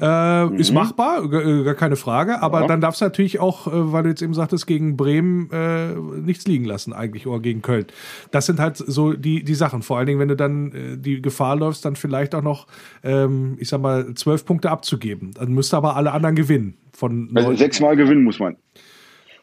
[0.00, 2.40] Äh, Ist machbar, äh, gar keine Frage.
[2.42, 2.66] Aber Ja.
[2.66, 6.46] dann darfst du natürlich auch, äh, weil du jetzt eben sagtest, gegen Bremen äh, nichts
[6.46, 7.86] liegen lassen eigentlich oder gegen Köln.
[8.30, 9.82] Das sind halt so die, die Sachen.
[9.82, 12.66] Vor allen Dingen, wenn du dann äh, die Gefahr läufst, dann vielleicht auch noch,
[13.04, 15.32] ähm, ich sag mal, zwölf Punkte abzugeben.
[15.34, 16.74] Dann müsste aber alle anderen gewinnen.
[16.92, 18.56] Von Also sechsmal gewinnen muss man.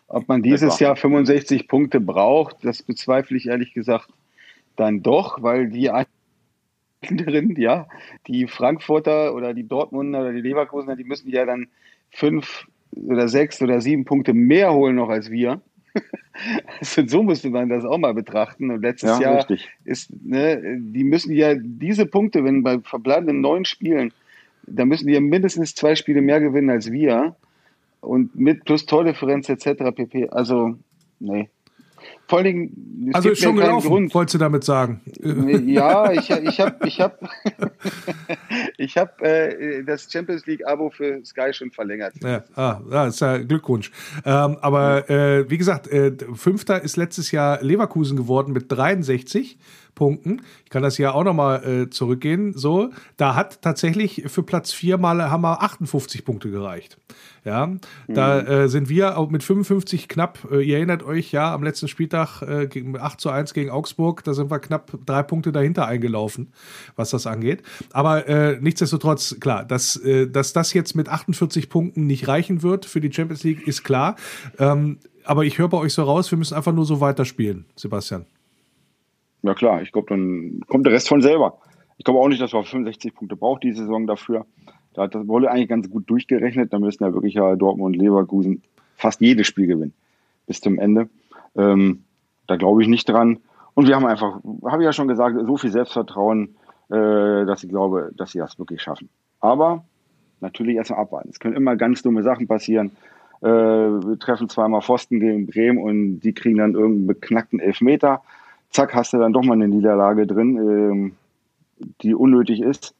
[0.07, 0.79] Ob man dieses.
[0.79, 4.09] Jahr 65 Punkte braucht, das bezweifle ich ehrlich gesagt
[4.75, 5.89] dann doch, weil die
[7.57, 7.87] ja,
[8.27, 11.67] die Frankfurter oder die Dortmunder oder die Leverkusener, die müssen ja dann
[12.09, 15.61] fünf oder sechs oder sieben Punkte mehr holen noch als wir.
[16.79, 18.69] Also so müsste man das auch mal betrachten.
[18.69, 19.67] Und letztes Ja, Jahr richtig.
[19.85, 24.13] ist, ne, die müssen ja diese Punkte, wenn bei verbleibenden neun Spielen,
[24.67, 27.35] da müssen die ja mindestens zwei Spiele mehr gewinnen als wir.
[28.01, 29.95] Und mit plus Tordifferenz etc.
[29.95, 30.29] pp.
[30.29, 30.75] Also,
[31.19, 31.49] nee.
[32.27, 34.13] Vor allen Dingen, also ist schon gelaufen, Grund.
[34.13, 35.01] wolltest du damit sagen.
[35.65, 37.19] Ja, ich, ich habe ich hab,
[38.77, 42.15] ich hab, äh, das Champions League-Abo für Sky schon verlängert.
[42.21, 43.91] Ja, ah, ja, ist ja Glückwunsch.
[44.25, 49.57] Ähm, aber äh, wie gesagt, äh, Fünfter ist letztes Jahr Leverkusen geworden mit 63
[49.97, 50.43] Punkten.
[50.63, 52.53] Ich kann das Jahr auch nochmal äh, zurückgehen.
[52.53, 56.97] So, da hat tatsächlich für Platz vier mal haben wir 58 Punkte gereicht.
[57.43, 57.71] Ja,
[58.07, 60.47] da äh, sind wir auch mit 55 knapp.
[60.51, 64.23] Äh, ihr erinnert euch ja am letzten Spieltag äh, gegen 8 zu 1 gegen Augsburg.
[64.23, 66.51] Da sind wir knapp drei Punkte dahinter eingelaufen,
[66.95, 67.63] was das angeht.
[67.91, 72.85] Aber äh, nichtsdestotrotz, klar, dass, äh, dass das jetzt mit 48 Punkten nicht reichen wird
[72.85, 74.15] für die Champions League, ist klar.
[74.59, 78.25] Ähm, aber ich höre bei euch so raus, wir müssen einfach nur so weiterspielen, Sebastian.
[79.43, 81.59] Ja klar, ich glaube, dann kommt der Rest von selber.
[81.97, 84.45] Ich glaube auch nicht, dass wir 65 Punkte braucht die Saison dafür.
[84.93, 86.73] Da hat das Wolle eigentlich ganz gut durchgerechnet.
[86.73, 88.63] Da müssen ja wirklich ja Dortmund und Leverkusen
[88.95, 89.93] fast jedes Spiel gewinnen
[90.47, 91.09] bis zum Ende.
[91.55, 92.03] Ähm,
[92.47, 93.39] da glaube ich nicht dran.
[93.73, 96.55] Und wir haben einfach, habe ich ja schon gesagt, so viel Selbstvertrauen,
[96.89, 99.09] äh, dass ich glaube, dass sie das wirklich schaffen.
[99.39, 99.83] Aber
[100.39, 101.29] natürlich erstmal abwarten.
[101.29, 102.91] Es können immer ganz dumme Sachen passieren.
[103.41, 108.23] Äh, wir treffen zweimal Pfosten gegen Bremen und die kriegen dann irgendeinen beknackten Elfmeter.
[108.77, 111.15] Zack, hast du dann doch mal eine Niederlage drin, ähm,
[112.03, 112.93] die unnötig ist.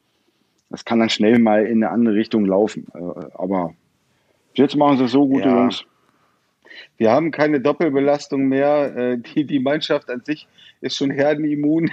[0.70, 2.88] Das kann dann schnell mal in eine andere Richtung laufen.
[2.94, 3.74] Äh, aber
[4.54, 5.56] jetzt machen sie es so, gute ja.
[5.56, 5.84] Jungs.
[6.96, 8.96] Wir haben keine Doppelbelastung mehr.
[8.96, 10.48] Äh, die, die Mannschaft an sich
[10.80, 11.92] ist schon herdenimmun.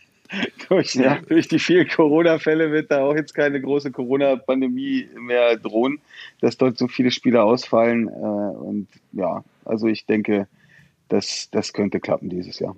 [0.70, 1.18] durch, ja.
[1.28, 6.00] durch die vielen Corona-Fälle wird da auch jetzt keine große Corona-Pandemie mehr drohen,
[6.40, 8.08] dass dort so viele Spieler ausfallen.
[8.08, 10.48] Äh, und ja, also ich denke,
[11.10, 12.74] das, das könnte klappen dieses Jahr.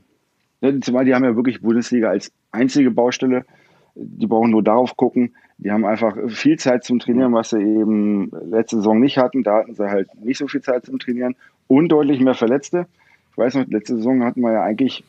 [0.63, 3.45] Ja, zumal die haben ja wirklich Bundesliga als einzige Baustelle.
[3.95, 5.35] Die brauchen nur darauf gucken.
[5.59, 9.43] Die haben einfach viel Zeit zum Trainieren, was sie eben letzte Saison nicht hatten.
[9.43, 11.35] Da hatten sie halt nicht so viel Zeit zum Trainieren
[11.67, 12.87] und deutlich mehr Verletzte.
[13.33, 15.05] Ich weiß noch, letzte Saison hatten wir ja eigentlich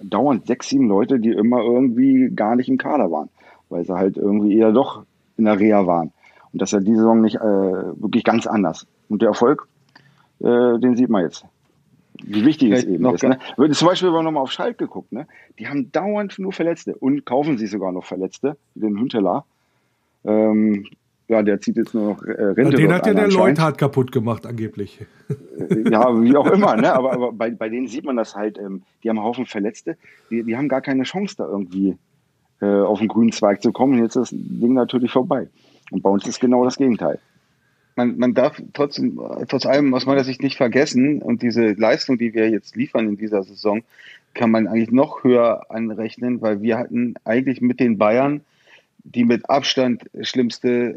[0.00, 3.28] dauernd sechs, sieben Leute, die immer irgendwie gar nicht im Kader waren,
[3.68, 5.04] weil sie halt irgendwie eher doch
[5.36, 6.12] in der Reha waren.
[6.52, 8.86] Und das ist ja diese Saison nicht äh, wirklich ganz anders.
[9.08, 9.68] Und der Erfolg,
[10.40, 11.44] äh, den sieht man jetzt.
[12.24, 13.22] Wie wichtig es eben ist.
[13.22, 13.38] Ne?
[13.72, 15.26] Zum Beispiel, wenn wir nochmal auf Schalke geguckt, ne?
[15.58, 19.44] die haben dauernd nur Verletzte und kaufen sich sogar noch Verletzte, den Hünteler.
[20.24, 20.86] Ähm,
[21.28, 22.72] ja, der zieht jetzt nur noch äh, Rente.
[22.72, 25.04] Ja, den hat ja der Leuthard kaputt gemacht, angeblich.
[25.28, 26.92] Äh, ja, wie auch immer, ne?
[26.92, 29.98] aber, aber bei, bei denen sieht man das halt, ähm, die haben einen Haufen Verletzte,
[30.30, 31.96] die, die haben gar keine Chance, da irgendwie
[32.60, 33.98] äh, auf den grünen Zweig zu kommen.
[33.98, 35.48] Jetzt ist das Ding natürlich vorbei.
[35.90, 37.18] Und bei uns ist genau das Gegenteil.
[37.98, 42.32] Man, man darf trotzdem, trotz allem aus meiner Sicht nicht vergessen, und diese Leistung, die
[42.32, 43.82] wir jetzt liefern in dieser Saison,
[44.34, 48.42] kann man eigentlich noch höher anrechnen, weil wir hatten eigentlich mit den Bayern
[49.02, 50.96] die mit Abstand schlimmste,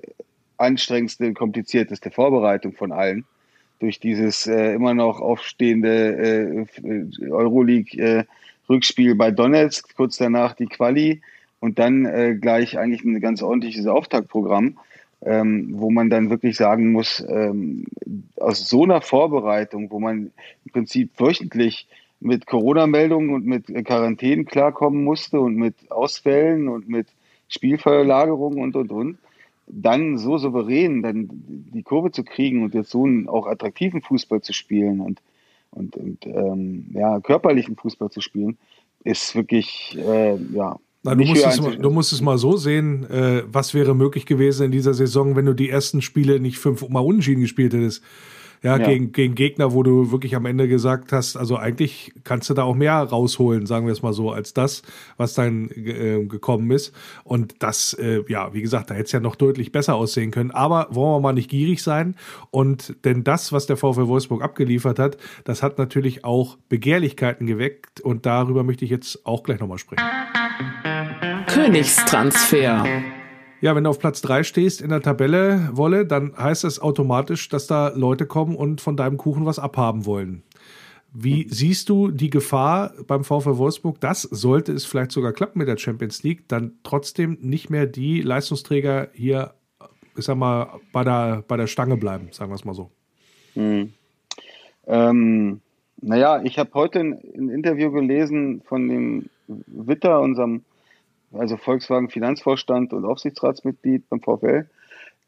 [0.58, 3.26] anstrengendste, komplizierteste Vorbereitung von allen.
[3.80, 11.22] Durch dieses äh, immer noch aufstehende äh, Euroleague-Rückspiel äh, bei Donetsk, kurz danach die Quali
[11.62, 14.78] und dann äh, gleich eigentlich ein ganz ordentliches Auftaktprogramm,
[15.24, 17.86] ähm, wo man dann wirklich sagen muss, ähm,
[18.39, 20.32] aus so einer Vorbereitung, wo man
[20.65, 21.88] im Prinzip wöchentlich
[22.19, 27.07] mit Corona-Meldungen und mit Quarantänen klarkommen musste und mit Ausfällen und mit
[27.47, 29.17] Spielverlagerung und, und, und,
[29.67, 34.41] dann so souverän dann die Kurve zu kriegen und jetzt so einen auch attraktiven Fußball
[34.41, 35.22] zu spielen und,
[35.72, 38.57] und, und ähm, ja, körperlichen Fußball zu spielen,
[39.03, 43.10] ist wirklich, äh, ja, na, du, musst es mal, du musst es mal so sehen,
[43.10, 47.04] äh, was wäre möglich gewesen in dieser Saison, wenn du die ersten Spiele nicht fünfmal
[47.04, 48.04] unentschieden gespielt hättest
[48.64, 52.49] ja, ja, Gegen, gegen Gegner, wo du wirklich am Ende gesagt hast, also eigentlich kannst
[52.49, 54.84] du da auch mehr rausholen, sagen wir es mal so, als das,
[55.18, 56.93] was dann äh, gekommen ist.
[57.24, 60.52] Und das, äh, ja, wie gesagt, da hätte es ja noch deutlich besser aussehen können.
[60.52, 62.16] Aber wollen wir mal nicht gierig sein.
[62.52, 67.99] Und denn das, was der VfL Wolfsburg abgeliefert hat, das hat natürlich auch Begehrlichkeiten geweckt.
[68.02, 70.04] Und darüber möchte ich jetzt auch gleich nochmal sprechen.
[71.47, 72.86] Königstransfer.
[73.62, 77.49] Ja, wenn du auf Platz 3 stehst in der Tabelle, Wolle, dann heißt es automatisch,
[77.49, 80.43] dass da Leute kommen und von deinem Kuchen was abhaben wollen.
[81.14, 85.68] Wie siehst du die Gefahr beim VfL Wolfsburg, dass, sollte es vielleicht sogar klappen mit
[85.68, 89.53] der Champions League, dann trotzdem nicht mehr die Leistungsträger hier,
[90.18, 92.89] ich sag mal, bei der, bei der Stange bleiben, sagen wir es mal so?
[93.55, 93.91] Hm.
[94.88, 95.62] Ähm,
[96.01, 99.30] naja, ich habe heute ein, ein, Interview gelesen von dem
[99.68, 100.64] Witter, unserem
[101.34, 104.68] also Volkswagen Finanzvorstand und Aufsichtsratsmitglied beim VfL,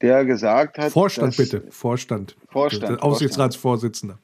[0.02, 0.92] der gesagt hat.
[0.92, 2.36] Vorstand dass, bitte, Vorstand.
[2.50, 3.02] Vorstand.
[3.02, 4.18] Aufsichtsratsvorsitzender.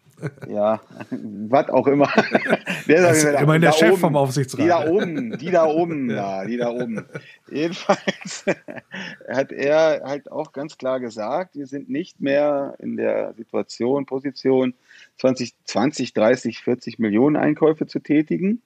[0.49, 0.81] Ja,
[1.11, 2.11] was auch immer.
[2.87, 4.61] Der ist da, immerhin der Chef oben, vom Aufsichtsrat.
[4.61, 7.05] Die da oben, die da oben, ja, die da oben.
[7.49, 8.45] Jedenfalls
[9.29, 14.73] hat er halt auch ganz klar gesagt, wir sind nicht mehr in der Situation, Position
[15.19, 18.61] 20, 20 30, 40 Millionen Einkäufe zu tätigen,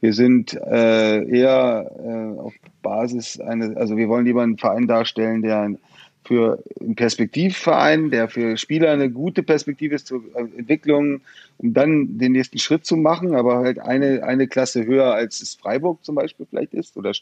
[0.00, 5.42] wir sind äh, eher äh, auf Basis eines, also wir wollen lieber einen Verein darstellen,
[5.42, 5.76] der
[6.24, 11.22] für einen Perspektivverein, der für Spieler eine gute Perspektive ist zur Entwicklung,
[11.56, 15.54] um dann den nächsten Schritt zu machen, aber halt eine, eine Klasse höher als es
[15.54, 17.12] Freiburg zum Beispiel vielleicht ist oder,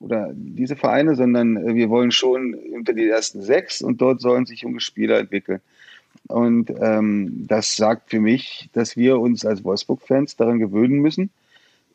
[0.00, 4.46] oder diese Vereine, sondern äh, wir wollen schon unter die ersten sechs und dort sollen
[4.46, 5.60] sich junge Spieler entwickeln.
[6.28, 11.30] Und ähm, das sagt für mich, dass wir uns als Wolfsburg-Fans daran gewöhnen müssen,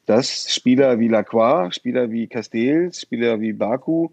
[0.06, 4.10] dass Spieler wie Lacroix, Spieler wie Castells, Spieler wie Baku,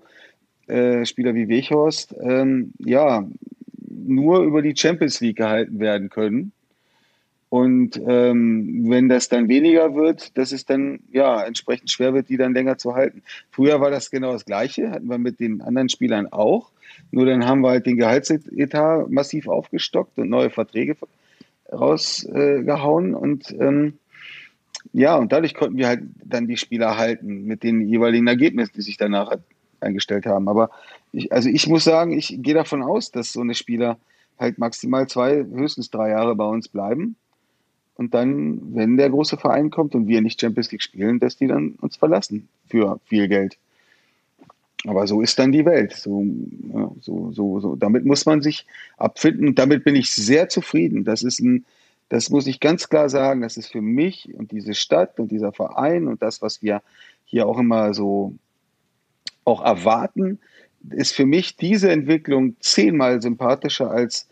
[0.66, 3.26] äh, Spieler wie Weghorst, ähm, ja,
[3.89, 6.53] nur über die Champions League gehalten werden können.
[7.51, 12.36] Und ähm, wenn das dann weniger wird, dass es dann ja entsprechend schwer wird, die
[12.36, 13.22] dann länger zu halten.
[13.51, 16.70] Früher war das genau das Gleiche, hatten wir mit den anderen Spielern auch.
[17.11, 20.97] Nur dann haben wir halt den Gehaltsetat massiv aufgestockt und neue Verträge
[21.72, 23.12] rausgehauen.
[23.12, 23.95] Äh, und ähm,
[24.93, 28.82] ja, und dadurch konnten wir halt dann die Spieler halten mit den jeweiligen Ergebnissen, die
[28.82, 29.36] sich danach
[29.80, 30.49] eingestellt haben.
[30.49, 30.70] Aber
[31.12, 33.99] ich, also ich muss sagen, ich gehe davon aus, dass so eine Spieler
[34.39, 37.16] halt maximal zwei, höchstens drei Jahre bei uns bleiben.
[37.97, 41.49] Und dann, wenn der große Verein kommt und wir nicht Champions League spielen, dass die
[41.49, 43.59] dann uns verlassen für viel Geld.
[44.86, 45.93] Aber so ist dann die Welt.
[45.93, 46.24] So,
[47.01, 47.74] so, so, so.
[47.74, 48.66] Damit muss man sich
[48.97, 49.57] abfinden.
[49.57, 51.03] Damit bin ich sehr zufrieden.
[51.03, 51.64] Das ist ein,
[52.09, 55.52] das muss ich ganz klar sagen, das ist für mich und diese Stadt und dieser
[55.52, 56.82] Verein und das, was wir
[57.24, 58.34] hier auch immer so
[59.44, 60.38] auch erwarten,
[60.90, 64.28] ist für mich diese Entwicklung zehnmal sympathischer als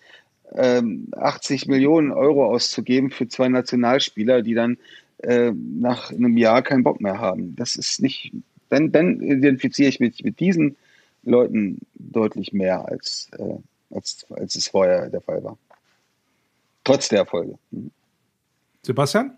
[0.55, 4.79] ähm, 80 Millionen Euro auszugeben für zwei Nationalspieler, die dann
[5.19, 7.57] äh, nach einem Jahr keinen Bock mehr haben.
[7.57, 8.33] Das ist nicht,
[8.69, 10.77] dann, dann identifiziere ich mich mit diesen
[11.25, 13.57] Leuten deutlich mehr als, äh,
[13.95, 15.59] als, als es vorher der Fall war.
[16.87, 17.59] Trotz der Erfolge.
[18.83, 19.33] Sebastian?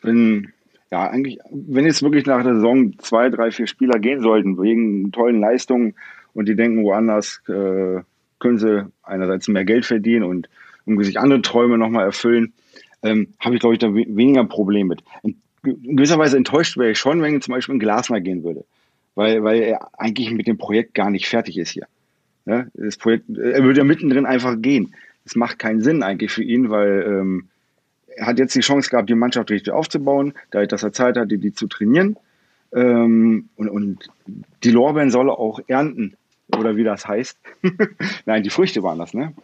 [0.00, 0.52] Wenn,
[0.90, 5.12] ja, eigentlich, wenn jetzt wirklich nach der Saison zwei, drei, vier Spieler gehen sollten, wegen
[5.12, 5.94] tollen Leistungen
[6.32, 8.00] und die denken, woanders äh,
[8.38, 10.48] können sie einerseits mehr Geld verdienen und
[10.86, 12.54] um sich andere Träume nochmal erfüllen,
[13.02, 15.04] ähm, habe ich, glaube ich, da weniger Problem mit.
[15.22, 18.64] In gewisser Weise enttäuscht wäre ich schon, wenn zum Beispiel ein Glasner gehen würde,
[19.14, 21.86] weil, weil er eigentlich mit dem Projekt gar nicht fertig ist hier.
[22.46, 24.94] Ja, das Projekt, er würde ja mittendrin einfach gehen.
[25.30, 27.44] Das macht keinen Sinn eigentlich für ihn, weil ähm,
[28.16, 31.38] er hat jetzt die Chance gehabt, die Mannschaft richtig aufzubauen, dadurch, dass er Zeit hatte,
[31.38, 32.16] die zu trainieren.
[32.72, 34.08] Ähm, und, und
[34.64, 36.16] die Lorbeeren soll er auch ernten,
[36.58, 37.38] oder wie das heißt.
[38.26, 39.34] Nein, die Früchte waren das, ne?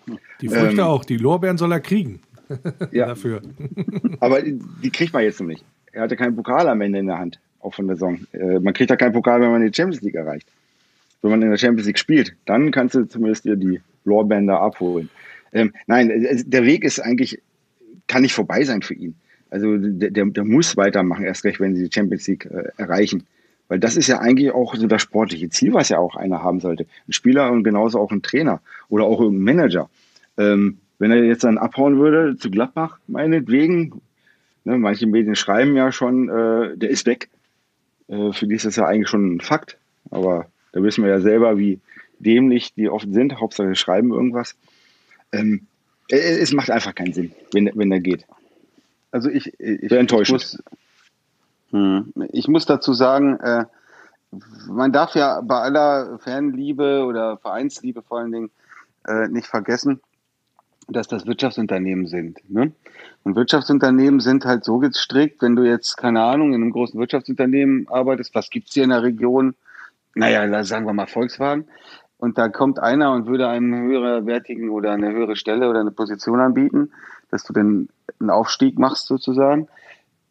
[0.41, 2.21] Die Früchte ähm, auch, die Lorbeeren soll er kriegen.
[2.91, 3.07] ja.
[3.07, 3.43] Dafür.
[4.19, 5.65] Aber die kriegt man jetzt noch nicht.
[5.93, 8.19] Er hatte keinen Pokal am Ende in der Hand, auch von der Saison.
[8.33, 10.49] Äh, man kriegt ja keinen Pokal, wenn man die Champions League erreicht.
[11.23, 14.59] Wenn man in der Champions League spielt, dann kannst du zumindest dir die Lorbeeren da
[14.59, 15.11] abholen.
[15.57, 17.41] Ähm, nein, äh, der Weg ist eigentlich,
[18.07, 19.15] kann nicht vorbei sein für ihn.
[19.49, 23.25] Also der, der, der muss weitermachen, erst recht, wenn sie die Champions League äh, erreichen.
[23.69, 26.61] Weil das ist ja eigentlich auch so das sportliche Ziel, was ja auch einer haben
[26.61, 26.87] sollte.
[27.09, 29.89] Ein Spieler und genauso auch ein Trainer oder auch ein Manager.
[30.37, 34.03] Ähm, wenn er jetzt dann abhauen würde zu Gladbach, meinetwegen,
[34.65, 37.31] ne, manche Medien schreiben ja schon, äh, der ist weg.
[38.09, 39.79] Äh, für die ist das ja eigentlich schon ein Fakt.
[40.11, 41.81] Aber da wissen wir ja selber, wie
[42.19, 43.41] dämlich die oft sind.
[43.41, 44.55] Hauptsache schreiben irgendwas.
[45.33, 45.67] Ähm,
[46.09, 48.27] es macht einfach keinen Sinn, wenn, wenn er geht.
[49.11, 50.43] Also ich, ich, Sehr enttäuschend.
[50.43, 50.63] Ich muss,
[51.71, 52.13] hm.
[52.33, 53.65] Ich muss dazu sagen, äh,
[54.69, 58.51] man darf ja bei aller Fanliebe oder Vereinsliebe vor allen Dingen
[59.07, 60.01] äh, nicht vergessen,
[60.89, 62.39] dass das Wirtschaftsunternehmen sind.
[62.49, 62.73] Ne?
[63.25, 67.89] Und Wirtschaftsunternehmen sind halt so gestrickt, wenn du jetzt, keine Ahnung, in einem großen Wirtschaftsunternehmen
[67.89, 69.55] arbeitest, was gibt's hier in der Region?
[70.15, 71.67] Naja, sagen wir mal Volkswagen.
[72.19, 76.41] Und da kommt einer und würde einem höherwertigen oder eine höhere Stelle oder eine Position
[76.41, 76.93] anbieten,
[77.31, 77.89] dass du dann
[78.21, 79.69] einen Aufstieg machst sozusagen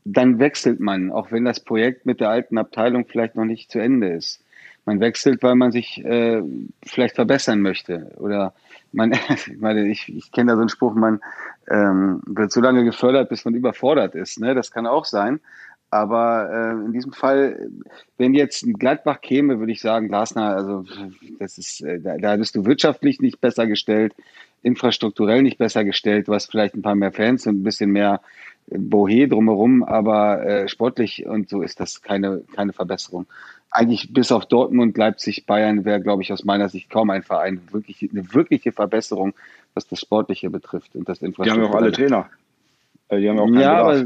[0.06, 3.80] dann wechselt man, auch wenn das Projekt mit der alten Abteilung vielleicht noch nicht zu
[3.80, 4.42] Ende ist.
[4.86, 6.44] Man wechselt, weil man sich äh,
[6.86, 8.12] vielleicht verbessern möchte.
[8.18, 8.54] Oder
[8.92, 11.22] man, ich meine, ich, ich kenne da so einen Spruch, man
[11.68, 14.40] ähm, wird so lange gefördert, bis man überfordert ist.
[14.40, 14.54] Ne?
[14.54, 15.40] Das kann auch sein.
[15.96, 17.70] Aber äh, in diesem Fall,
[18.18, 20.84] wenn jetzt ein Gladbach käme, würde ich sagen, Glasner, also
[21.40, 24.14] das ist, äh, da, da bist du wirtschaftlich nicht besser gestellt,
[24.62, 28.20] infrastrukturell nicht besser gestellt, du hast vielleicht ein paar mehr Fans und ein bisschen mehr
[28.68, 33.26] Bohe drumherum, aber äh, sportlich und so ist das keine, keine Verbesserung.
[33.72, 37.62] Eigentlich bis auf Dortmund, Leipzig, Bayern wäre, glaube ich, aus meiner Sicht kaum ein Verein
[37.72, 39.34] wirklich eine wirkliche Verbesserung,
[39.74, 41.46] was das Sportliche betrifft und das Infrastruktur.
[41.46, 42.30] Die haben ja auch alle Trainer.
[43.10, 44.06] Äh, die haben auch ja, aber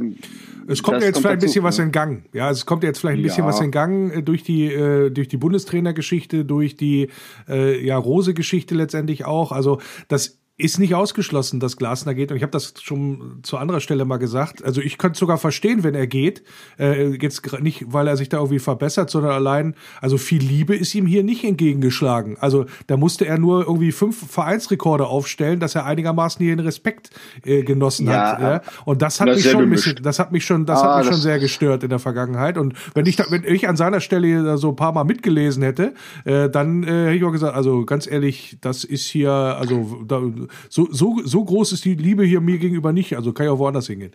[0.67, 2.25] es kommt ja jetzt vielleicht ein bisschen was in Gang.
[2.31, 3.49] Ja, es kommt jetzt vielleicht ein bisschen ja.
[3.49, 7.09] was in Gang äh, durch die äh, durch die Bundestrainergeschichte, durch die
[7.47, 9.51] äh, ja Rose-Geschichte letztendlich auch.
[9.51, 12.31] Also das ist nicht ausgeschlossen, dass Glasner geht.
[12.31, 14.61] Und ich habe das schon zu anderer Stelle mal gesagt.
[14.63, 16.43] Also ich könnte sogar verstehen, wenn er geht.
[16.77, 20.93] Äh, jetzt nicht, weil er sich da irgendwie verbessert, sondern allein, also viel Liebe ist
[20.93, 22.37] ihm hier nicht entgegengeschlagen.
[22.41, 27.09] Also da musste er nur irgendwie fünf Vereinsrekorde aufstellen, dass er einigermaßen hier den Respekt
[27.45, 28.41] äh, genossen ja, hat.
[28.41, 28.61] Ja?
[28.83, 31.05] Und das hat das mich schon ein bisschen, das hat mich schon, das ah, hat
[31.05, 32.57] mich schon sehr gestört in der Vergangenheit.
[32.57, 35.93] Und wenn ich, da, wenn ich an seiner Stelle so ein paar Mal mitgelesen hätte,
[36.25, 40.21] äh, dann äh, hätte ich auch gesagt, also ganz ehrlich, das ist hier, also da,
[40.69, 43.15] so, so, so groß ist die Liebe hier mir gegenüber nicht.
[43.15, 44.13] Also kann ich auch woanders hingehen.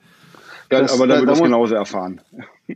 [0.70, 2.20] Ja, das, aber da wird das genauso erfahren.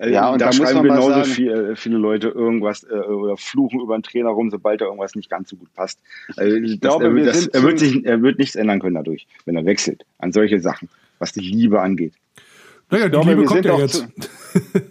[0.00, 3.80] Ja, und da, da schreiben genauso sagen, viel, äh, viele Leute irgendwas äh, oder fluchen
[3.80, 6.00] über einen Trainer rum, sobald er irgendwas nicht ganz so gut passt.
[6.36, 9.26] Also, ich das, glaube, er, das, er, wird sich, er wird nichts ändern können dadurch,
[9.44, 10.88] wenn er wechselt an solche Sachen,
[11.20, 12.14] was die Liebe angeht.
[12.90, 13.94] Naja, die glaube, Liebe kommt ja jetzt.
[13.94, 14.08] Zu,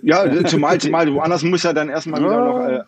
[0.01, 2.27] ja, zumal, zumal woanders muss er dann erstmal ja.
[2.27, 2.83] wieder noch äh,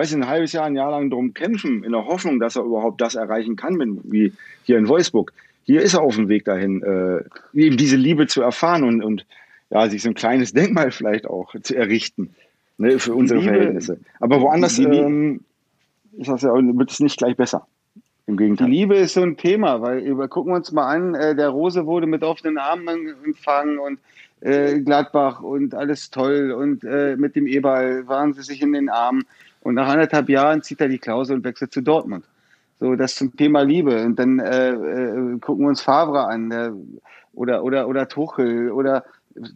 [0.00, 2.62] weiß ich, ein halbes Jahr, ein Jahr lang drum kämpfen, in der Hoffnung, dass er
[2.62, 4.32] überhaupt das erreichen kann, wie
[4.62, 5.34] hier in Wolfsburg.
[5.64, 7.22] Hier ist er auf dem Weg dahin, äh,
[7.52, 9.26] eben diese Liebe zu erfahren und, und
[9.68, 12.30] ja, sich so ein kleines Denkmal vielleicht auch zu errichten,
[12.78, 14.00] ne, für unsere Liebe, Verhältnisse.
[14.20, 15.40] Aber woanders, ähm,
[16.16, 17.66] ist das ja, wird es nicht gleich besser.
[18.26, 18.68] Im Gegenteil.
[18.68, 21.50] Die Liebe ist so ein Thema, weil über, gucken wir uns mal an, äh, der
[21.50, 23.98] Rose wurde mit offenen Armen empfangen und
[24.40, 28.88] äh, Gladbach und alles toll und äh, mit dem Eberl waren sie sich in den
[28.88, 29.24] Armen
[29.62, 32.24] und nach anderthalb Jahren zieht er die Klausel und wechselt zu Dortmund.
[32.78, 34.02] So, das zum Thema Liebe.
[34.04, 36.72] Und dann äh, äh, gucken wir uns Favre an der,
[37.34, 39.04] oder, oder, oder Tuchel oder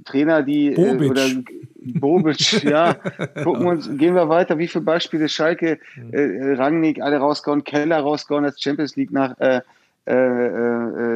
[0.05, 1.02] Trainer, die Bobic.
[1.02, 1.22] Äh, oder
[1.98, 2.94] Bobic, ja.
[3.42, 5.78] Gucken wir uns, gehen wir weiter, wie viele Beispiele Schalke,
[6.12, 9.62] äh, Rangnick, alle rausgehauen, Keller rausgehauen als Champions League nach äh,
[10.07, 10.12] äh,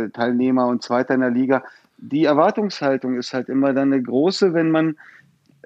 [0.04, 1.62] äh, Teilnehmer und Zweiter in der Liga.
[1.98, 4.96] Die Erwartungshaltung ist halt immer dann eine große, wenn man,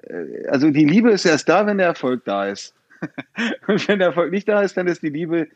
[0.03, 2.73] äh, also die Liebe ist erst da, wenn der Erfolg da ist.
[3.67, 5.47] und wenn der Erfolg nicht da ist, dann ist die Liebe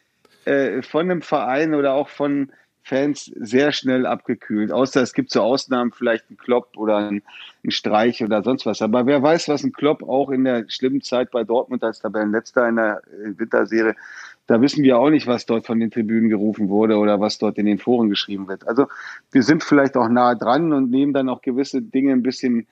[0.45, 2.51] äh, von einem Verein oder auch von
[2.87, 4.71] Fans sehr schnell abgekühlt.
[4.71, 7.21] Außer es gibt so Ausnahmen, vielleicht ein Klopp oder ein,
[7.65, 8.81] ein, Streich oder sonst was.
[8.81, 12.69] Aber wer weiß, was ein Klopp auch in der schlimmen Zeit bei Dortmund als Tabellenletzter
[12.69, 13.95] in der äh, Winterserie,
[14.47, 17.57] da wissen wir auch nicht, was dort von den Tribünen gerufen wurde oder was dort
[17.57, 18.65] in den Foren geschrieben wird.
[18.65, 18.87] Also
[19.31, 22.67] wir sind vielleicht auch nah dran und nehmen dann auch gewisse Dinge ein bisschen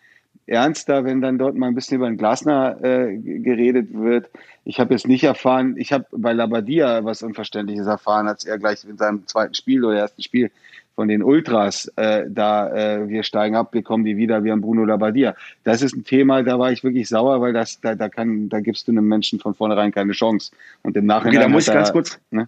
[0.48, 4.30] ernster, wenn dann dort mal ein bisschen über den Glasner äh, geredet wird.
[4.64, 8.84] Ich habe jetzt nicht erfahren, ich habe bei Labadia was Unverständliches erfahren, als er gleich
[8.84, 10.52] in seinem zweiten Spiel oder ersten Spiel
[10.96, 14.62] von den Ultras äh, da äh, wir steigen ab, wir kommen die wieder, wir haben
[14.62, 15.36] Bruno Labadia.
[15.64, 18.62] Das ist ein Thema, da war ich wirklich sauer, weil das da da kann da
[18.62, 20.52] gibst du einem Menschen von vornherein keine Chance
[20.84, 21.38] und im Nachhinein.
[21.38, 22.48] Okay, da muss ich ganz kurz, ne?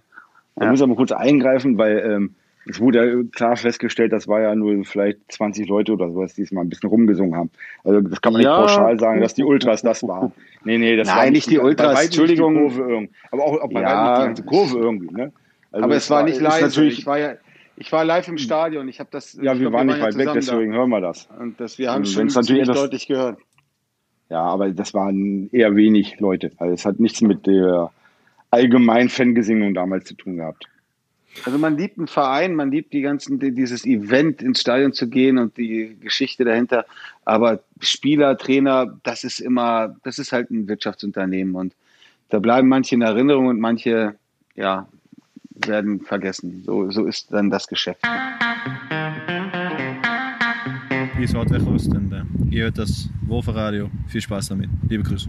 [0.55, 0.71] Da ja.
[0.71, 2.35] muss ich aber kurz eingreifen, weil ähm,
[2.69, 6.41] es wurde ja klar festgestellt, das war ja nur vielleicht 20 Leute oder sowas, die
[6.41, 7.49] es mal ein bisschen rumgesungen haben.
[7.83, 8.59] Also das kann man nicht ja.
[8.59, 10.31] pauschal sagen, dass die Ultras das waren.
[10.63, 12.55] Nee, nee, das Nein, war nicht die Ultras, Entschuldigung.
[12.55, 13.13] Die Kurve irgendwie.
[13.31, 14.19] Aber auch, auch ja.
[14.19, 15.13] die ganze Kurve irgendwie.
[15.13, 15.31] Ne?
[15.71, 16.61] Also aber es war, war nicht live.
[16.61, 17.35] Natürlich, ich war ja,
[17.75, 18.87] ich war live im Stadion.
[18.87, 19.33] Ich habe das.
[19.33, 20.77] Ja, wir glaub, waren nicht weit weg, deswegen da.
[20.79, 21.27] hören wir das.
[21.39, 23.39] Und das, wir haben es schon natürlich deutlich gehört.
[24.29, 26.51] Ja, aber das waren eher wenig Leute.
[26.57, 27.91] Also es hat nichts mit der
[28.51, 30.67] allgemeinen Fangesinnung damals zu tun gehabt.
[31.45, 35.37] Also man liebt einen Verein, man liebt die ganzen, dieses Event ins Stadion zu gehen
[35.37, 36.85] und die Geschichte dahinter.
[37.25, 41.73] Aber Spieler, Trainer, das ist immer, das ist halt ein Wirtschaftsunternehmen und
[42.29, 44.15] da bleiben manche in Erinnerung und manche,
[44.55, 44.87] ja,
[45.65, 46.63] werden vergessen.
[46.65, 48.05] So, so ist dann das Geschäft.
[51.17, 53.89] Wie es halt weg ist, dann ihr hört das Wolferradio.
[54.07, 54.69] Viel Spaß damit.
[54.87, 55.27] Liebe Grüße.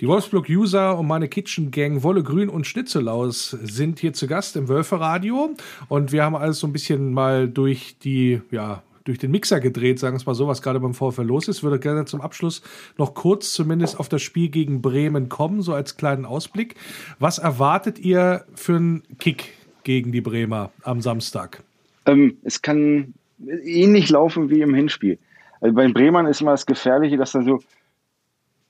[0.00, 5.54] Die Wolfsburg-User und meine Kitchen-Gang Wolle Grün und Schnitzelaus sind hier zu Gast im Wölferadio.
[5.88, 10.00] Und wir haben alles so ein bisschen mal durch die, ja, durch den Mixer gedreht,
[10.00, 11.62] sagen wir es mal so, was gerade beim VfL los ist.
[11.62, 12.62] Würde gerne zum Abschluss
[12.98, 16.74] noch kurz zumindest auf das Spiel gegen Bremen kommen, so als kleinen Ausblick.
[17.20, 19.52] Was erwartet ihr für einen Kick
[19.84, 21.62] gegen die Bremer am Samstag?
[22.04, 25.18] Ähm, es kann ähnlich laufen wie im Hinspiel.
[25.60, 27.60] Also bei den Bremern ist immer das Gefährliche, dass dann so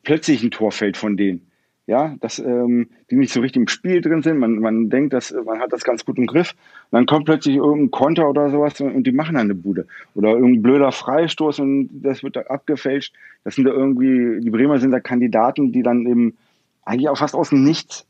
[0.02, 1.50] plötzlich ein Tor fällt von denen.
[1.86, 4.38] Ja, dass ähm, die nicht so richtig im Spiel drin sind.
[4.38, 6.54] Man, man denkt, dass man hat das ganz gut im Griff.
[6.90, 9.86] Und dann kommt plötzlich irgendein Konter oder sowas und, und die machen dann eine Bude.
[10.14, 13.14] Oder irgendein blöder Freistoß und das wird da abgefälscht.
[13.44, 16.36] Das sind da irgendwie, die Bremer sind da Kandidaten, die dann eben
[16.84, 18.06] eigentlich auch fast aus dem Nichts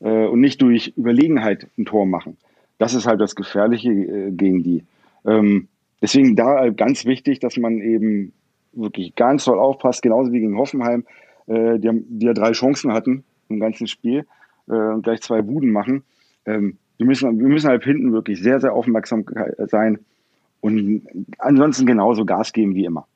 [0.00, 2.38] äh, und nicht durch Überlegenheit ein Tor machen.
[2.78, 4.84] Das ist halt das Gefährliche äh, gegen die.
[5.26, 5.68] Ähm,
[6.02, 8.32] deswegen da ganz wichtig, dass man eben
[8.72, 11.04] wirklich ganz toll aufpasst, genauso wie gegen Hoffenheim
[11.46, 14.26] äh, die, haben, die ja drei Chancen hatten im ganzen Spiel
[14.68, 16.04] äh, und gleich zwei Buden machen.
[16.46, 19.24] Ähm, wir, müssen, wir müssen halt hinten wirklich sehr, sehr aufmerksam
[19.66, 19.98] sein
[20.60, 21.02] und
[21.38, 23.06] ansonsten genauso Gas geben wie immer.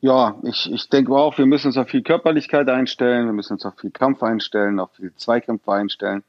[0.00, 3.64] Ja, ich, ich denke auch, wir müssen uns auf viel Körperlichkeit einstellen, wir müssen uns
[3.64, 6.22] auf viel Kampf einstellen, auf viel Zweikämpfe einstellen.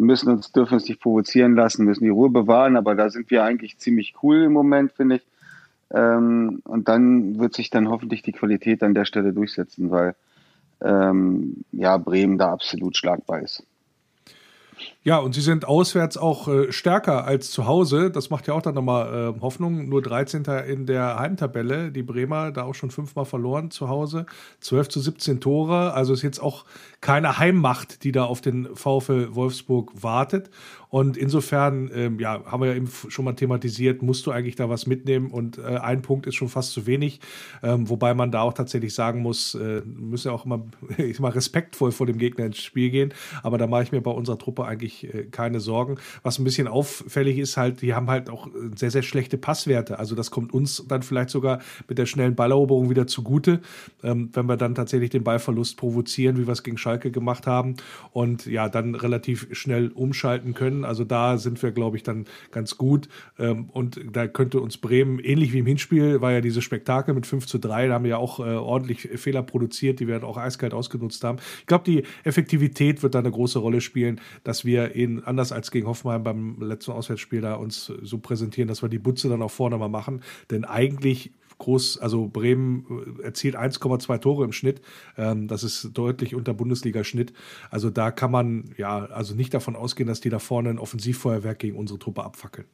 [0.00, 3.44] Müssen uns, dürfen uns nicht provozieren lassen, müssen die Ruhe bewahren, aber da sind wir
[3.44, 5.22] eigentlich ziemlich cool im Moment, finde ich.
[5.92, 10.14] Ähm, und dann wird sich dann hoffentlich die Qualität an der Stelle durchsetzen, weil
[10.82, 13.64] ähm, ja, Bremen da absolut schlagbar ist.
[15.02, 18.10] Ja, und sie sind auswärts auch äh, stärker als zu Hause.
[18.10, 19.88] Das macht ja auch dann nochmal äh, Hoffnung.
[19.88, 20.44] Nur 13.
[20.68, 21.90] in der Heimtabelle.
[21.90, 24.26] Die Bremer da auch schon fünfmal verloren zu Hause.
[24.60, 25.94] 12 zu 17 Tore.
[25.94, 26.64] Also ist jetzt auch
[27.00, 30.50] keine Heimmacht, die da auf den VfL Wolfsburg wartet.
[30.90, 34.68] Und insofern, ähm, ja, haben wir ja eben schon mal thematisiert, musst du eigentlich da
[34.68, 37.20] was mitnehmen und äh, ein Punkt ist schon fast zu wenig.
[37.62, 40.66] Ähm, wobei man da auch tatsächlich sagen muss, äh, müssen ja auch immer,
[40.98, 43.14] ich mal respektvoll vor dem Gegner ins Spiel gehen.
[43.44, 45.96] Aber da mache ich mir bei unserer Truppe eigentlich äh, keine Sorgen.
[46.24, 50.00] Was ein bisschen auffällig ist, halt, die haben halt auch äh, sehr, sehr schlechte Passwerte.
[50.00, 53.60] Also das kommt uns dann vielleicht sogar mit der schnellen Balleroberung wieder zugute,
[54.02, 57.76] ähm, wenn wir dann tatsächlich den Ballverlust provozieren, wie wir es gegen Schalke gemacht haben
[58.12, 60.84] und ja, dann relativ schnell umschalten können können.
[60.84, 63.08] Also da sind wir, glaube ich, dann ganz gut.
[63.38, 67.26] Ähm, und da könnte uns Bremen, ähnlich wie im Hinspiel, war ja dieses Spektakel mit
[67.26, 70.28] 5 zu 3, da haben wir ja auch äh, ordentlich Fehler produziert, die wir dann
[70.28, 71.38] auch eiskalt ausgenutzt haben.
[71.60, 75.70] Ich glaube, die Effektivität wird da eine große Rolle spielen, dass wir in, anders als
[75.70, 79.50] gegen Hoffenheim beim letzten Auswärtsspiel da uns so präsentieren, dass wir die Butze dann auch
[79.50, 80.22] vorne mal machen.
[80.50, 84.82] Denn eigentlich groß, also Bremen äh, erzielt 1,2 Tore im Schnitt.
[85.16, 87.32] Ähm, das ist deutlich unter Bundesliga-Schnitt.
[87.70, 91.60] Also da kann man ja also nicht davon ausgehen, dass die da vorne ein Offensivfeuerwerk
[91.60, 92.66] gegen unsere Truppe abfackeln.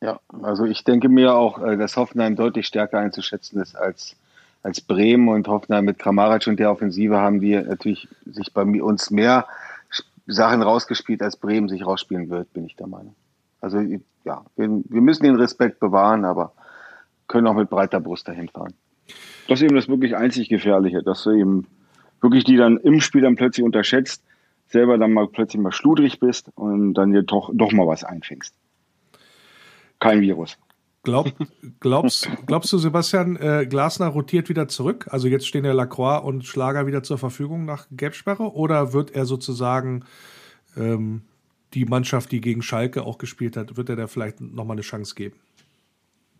[0.00, 4.16] Ja, also ich denke mir auch, äh, dass Hoffenheim deutlich stärker einzuschätzen ist als,
[4.62, 9.10] als Bremen und Hoffenheim mit Kramaric und der Offensive haben die natürlich sich bei uns
[9.10, 9.46] mehr
[10.26, 13.14] Sachen rausgespielt, als Bremen sich rausspielen wird, bin ich der Meinung.
[13.60, 13.78] Also
[14.24, 16.52] ja, wir, wir müssen den Respekt bewahren, aber
[17.28, 18.74] können auch mit breiter Brust dahin fahren.
[19.48, 21.66] Das ist eben das wirklich einzig Gefährliche, dass du eben
[22.20, 24.22] wirklich die dann im Spiel dann plötzlich unterschätzt,
[24.66, 28.54] selber dann mal plötzlich mal schludrig bist und dann dir doch, doch mal was einfängst.
[30.00, 30.58] Kein Virus.
[31.02, 31.30] Glaub,
[31.80, 35.06] glaubst, glaubst du, Sebastian, äh, Glasner rotiert wieder zurück?
[35.10, 38.54] Also jetzt stehen ja Lacroix und Schlager wieder zur Verfügung nach Gelbsperre?
[38.54, 40.04] Oder wird er sozusagen
[40.78, 41.22] ähm,
[41.74, 45.14] die Mannschaft, die gegen Schalke auch gespielt hat, wird er da vielleicht nochmal eine Chance
[45.14, 45.36] geben?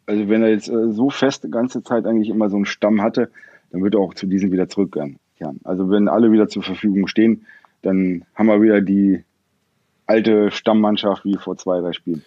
[0.07, 3.01] Also wenn er jetzt äh, so fest die ganze Zeit eigentlich immer so einen Stamm
[3.03, 3.31] hatte,
[3.71, 5.19] dann wird er auch zu diesem wieder zurückkehren.
[5.65, 7.47] Also wenn alle wieder zur Verfügung stehen,
[7.83, 9.25] dann haben wir wieder die
[10.07, 12.25] alte Stammmannschaft wie vor zwei, drei Spielen.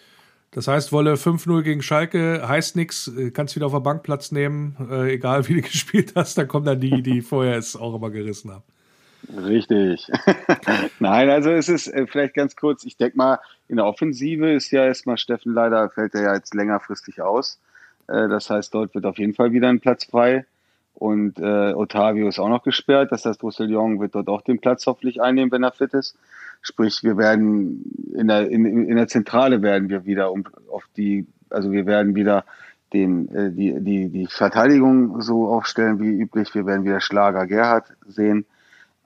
[0.50, 4.32] Das heißt, Wolle 5-0 gegen Schalke heißt nichts, äh, kannst wieder auf der Bank Platz
[4.32, 7.94] nehmen, äh, egal wie du gespielt hast, dann kommen dann die, die vorher es auch
[7.94, 8.64] immer gerissen haben.
[9.36, 10.06] Richtig.
[11.00, 14.70] Nein, also es ist äh, vielleicht ganz kurz, ich denke mal, in der Offensive ist
[14.70, 17.60] ja erstmal Steffen leider, fällt er ja jetzt längerfristig aus.
[18.08, 20.44] Äh, das heißt, dort wird auf jeden Fall wieder ein Platz frei.
[20.94, 23.12] Und äh, Otavio ist auch noch gesperrt.
[23.12, 26.16] Das heißt, Roussillon wird dort auch den Platz hoffentlich einnehmen, wenn er fit ist.
[26.60, 27.84] Sprich, wir werden
[28.14, 30.42] in der, in, in der Zentrale werden wir wieder um,
[30.72, 32.44] auf die, also wir werden wieder
[32.92, 36.52] den, äh, die, die, die Verteidigung so aufstellen wie üblich.
[36.54, 38.44] Wir werden wieder Schlager Gerhard sehen.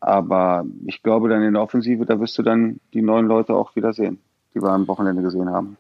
[0.00, 3.76] Aber ich glaube, dann in der Offensive, da wirst du dann die neuen Leute auch
[3.76, 4.18] wieder sehen,
[4.55, 5.76] die wir am Wochenende gesehen haben.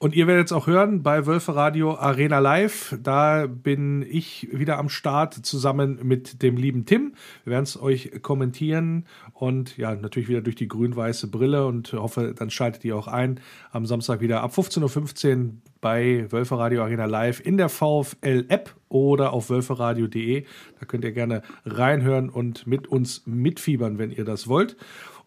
[0.00, 2.96] Und ihr werdet es auch hören bei Wölfe Radio Arena Live.
[3.02, 7.14] Da bin ich wieder am Start zusammen mit dem lieben Tim.
[7.42, 12.32] Wir werden es euch kommentieren und ja, natürlich wieder durch die grün-weiße Brille und hoffe,
[12.32, 13.40] dann schaltet ihr auch ein
[13.72, 18.76] am Samstag wieder ab 15.15 Uhr bei Wölfe Radio Arena Live in der VfL App
[18.88, 20.44] oder auf wölferadio.de.
[20.78, 24.76] Da könnt ihr gerne reinhören und mit uns mitfiebern, wenn ihr das wollt.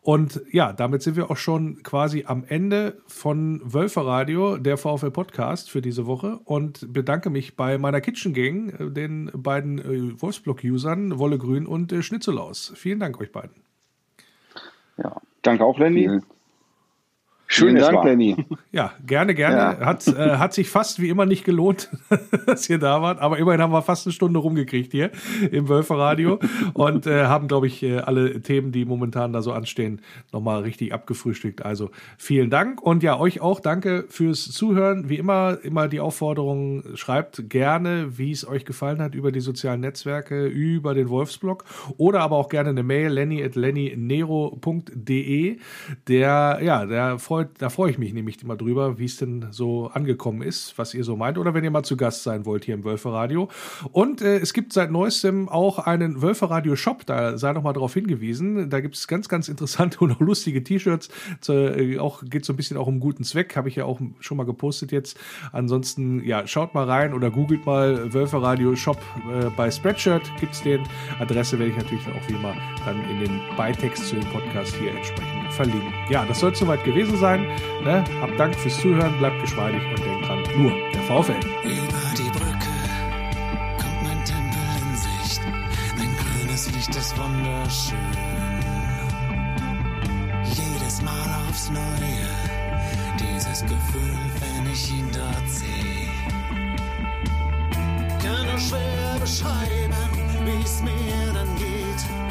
[0.02, 5.12] Und ja, damit sind wir auch schon quasi am Ende von Wölfer Radio, der VfL
[5.12, 10.20] Podcast für diese Woche und bedanke mich bei meiner Kitchen Gang, äh, den beiden äh,
[10.20, 12.74] Wolfsblock-Usern, Wolle Grün und äh, Schnitzelaus.
[12.76, 13.62] Vielen Dank euch beiden.
[14.98, 16.02] Ja, danke auch, Lenny.
[16.02, 16.24] Vielen
[17.54, 18.06] Schönen Dank, war.
[18.06, 18.38] Lenny.
[18.74, 19.82] Ja, gerne, gerne.
[19.82, 19.86] Ja.
[19.86, 21.90] Hat, äh, hat sich fast wie immer nicht gelohnt,
[22.46, 25.12] dass ihr da wart, aber immerhin haben wir fast eine Stunde rumgekriegt hier
[25.52, 26.40] im Wölferradio
[26.74, 30.00] und äh, haben, glaube ich, äh, alle Themen, die momentan da so anstehen,
[30.32, 31.66] nochmal richtig abgefrühstückt.
[31.66, 35.10] Also vielen Dank und ja, euch auch danke fürs Zuhören.
[35.10, 39.82] Wie immer, immer die Aufforderung, schreibt gerne, wie es euch gefallen hat über die sozialen
[39.82, 41.66] Netzwerke, über den Wolfsblog
[41.98, 45.58] oder aber auch gerne eine Mail, lenny at lennynero.de.
[46.08, 49.88] Der, ja, der freut, da freue ich mich nämlich immer drüber, wie es denn so
[49.88, 51.38] angekommen ist, was ihr so meint.
[51.38, 53.50] Oder wenn ihr mal zu Gast sein wollt hier im Wölferadio.
[53.92, 58.70] Und äh, es gibt seit neuestem auch einen Wölferadio-Shop, da sei noch mal darauf hingewiesen.
[58.70, 61.10] Da gibt es ganz, ganz interessante und auch lustige T-Shirts.
[61.50, 64.46] Äh, geht so ein bisschen auch um guten Zweck, habe ich ja auch schon mal
[64.46, 65.20] gepostet jetzt.
[65.52, 68.98] Ansonsten, ja, schaut mal rein oder googelt mal Wölferadio-Shop
[69.32, 70.82] äh, bei Spreadshirt, gibt es den.
[71.20, 72.54] Adresse werde ich natürlich auch wie immer
[72.86, 75.94] dann in den Beitext zu dem Podcast hier entsprechend verlinken.
[76.10, 77.46] Ja, das soll soweit gewesen sein.
[77.84, 78.04] Ne?
[78.22, 81.40] Habt Dank fürs Zuhören, bleibt geschmeidig und denkt dran, nur der VfL.
[81.64, 82.74] Über die Brücke
[83.78, 85.42] kommt mein Tempel in Sicht.
[85.98, 87.98] Mein grünes Licht ist wunderschön.
[90.44, 92.30] Jedes Mal aufs Neue,
[93.20, 96.10] dieses Gefühl, wenn ich ihn dort sehe.
[98.24, 99.94] Kann nur schwer beschreiben,
[100.46, 102.31] wie es mir dann geht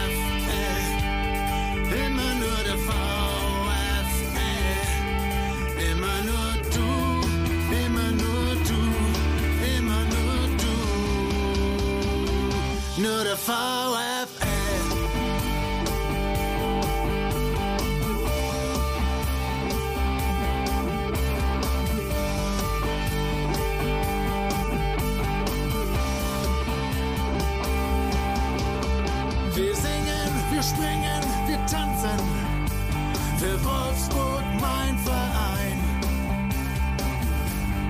[13.01, 14.51] nur der VfL.
[29.55, 32.19] Wir singen, wir springen, wir tanzen
[33.39, 35.79] für Wolfsburg mein Verein.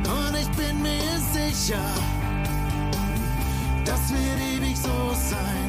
[0.05, 1.83] Und ich bin mir sicher,
[3.91, 5.60] das wird ewig so sein.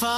[0.00, 0.08] Nur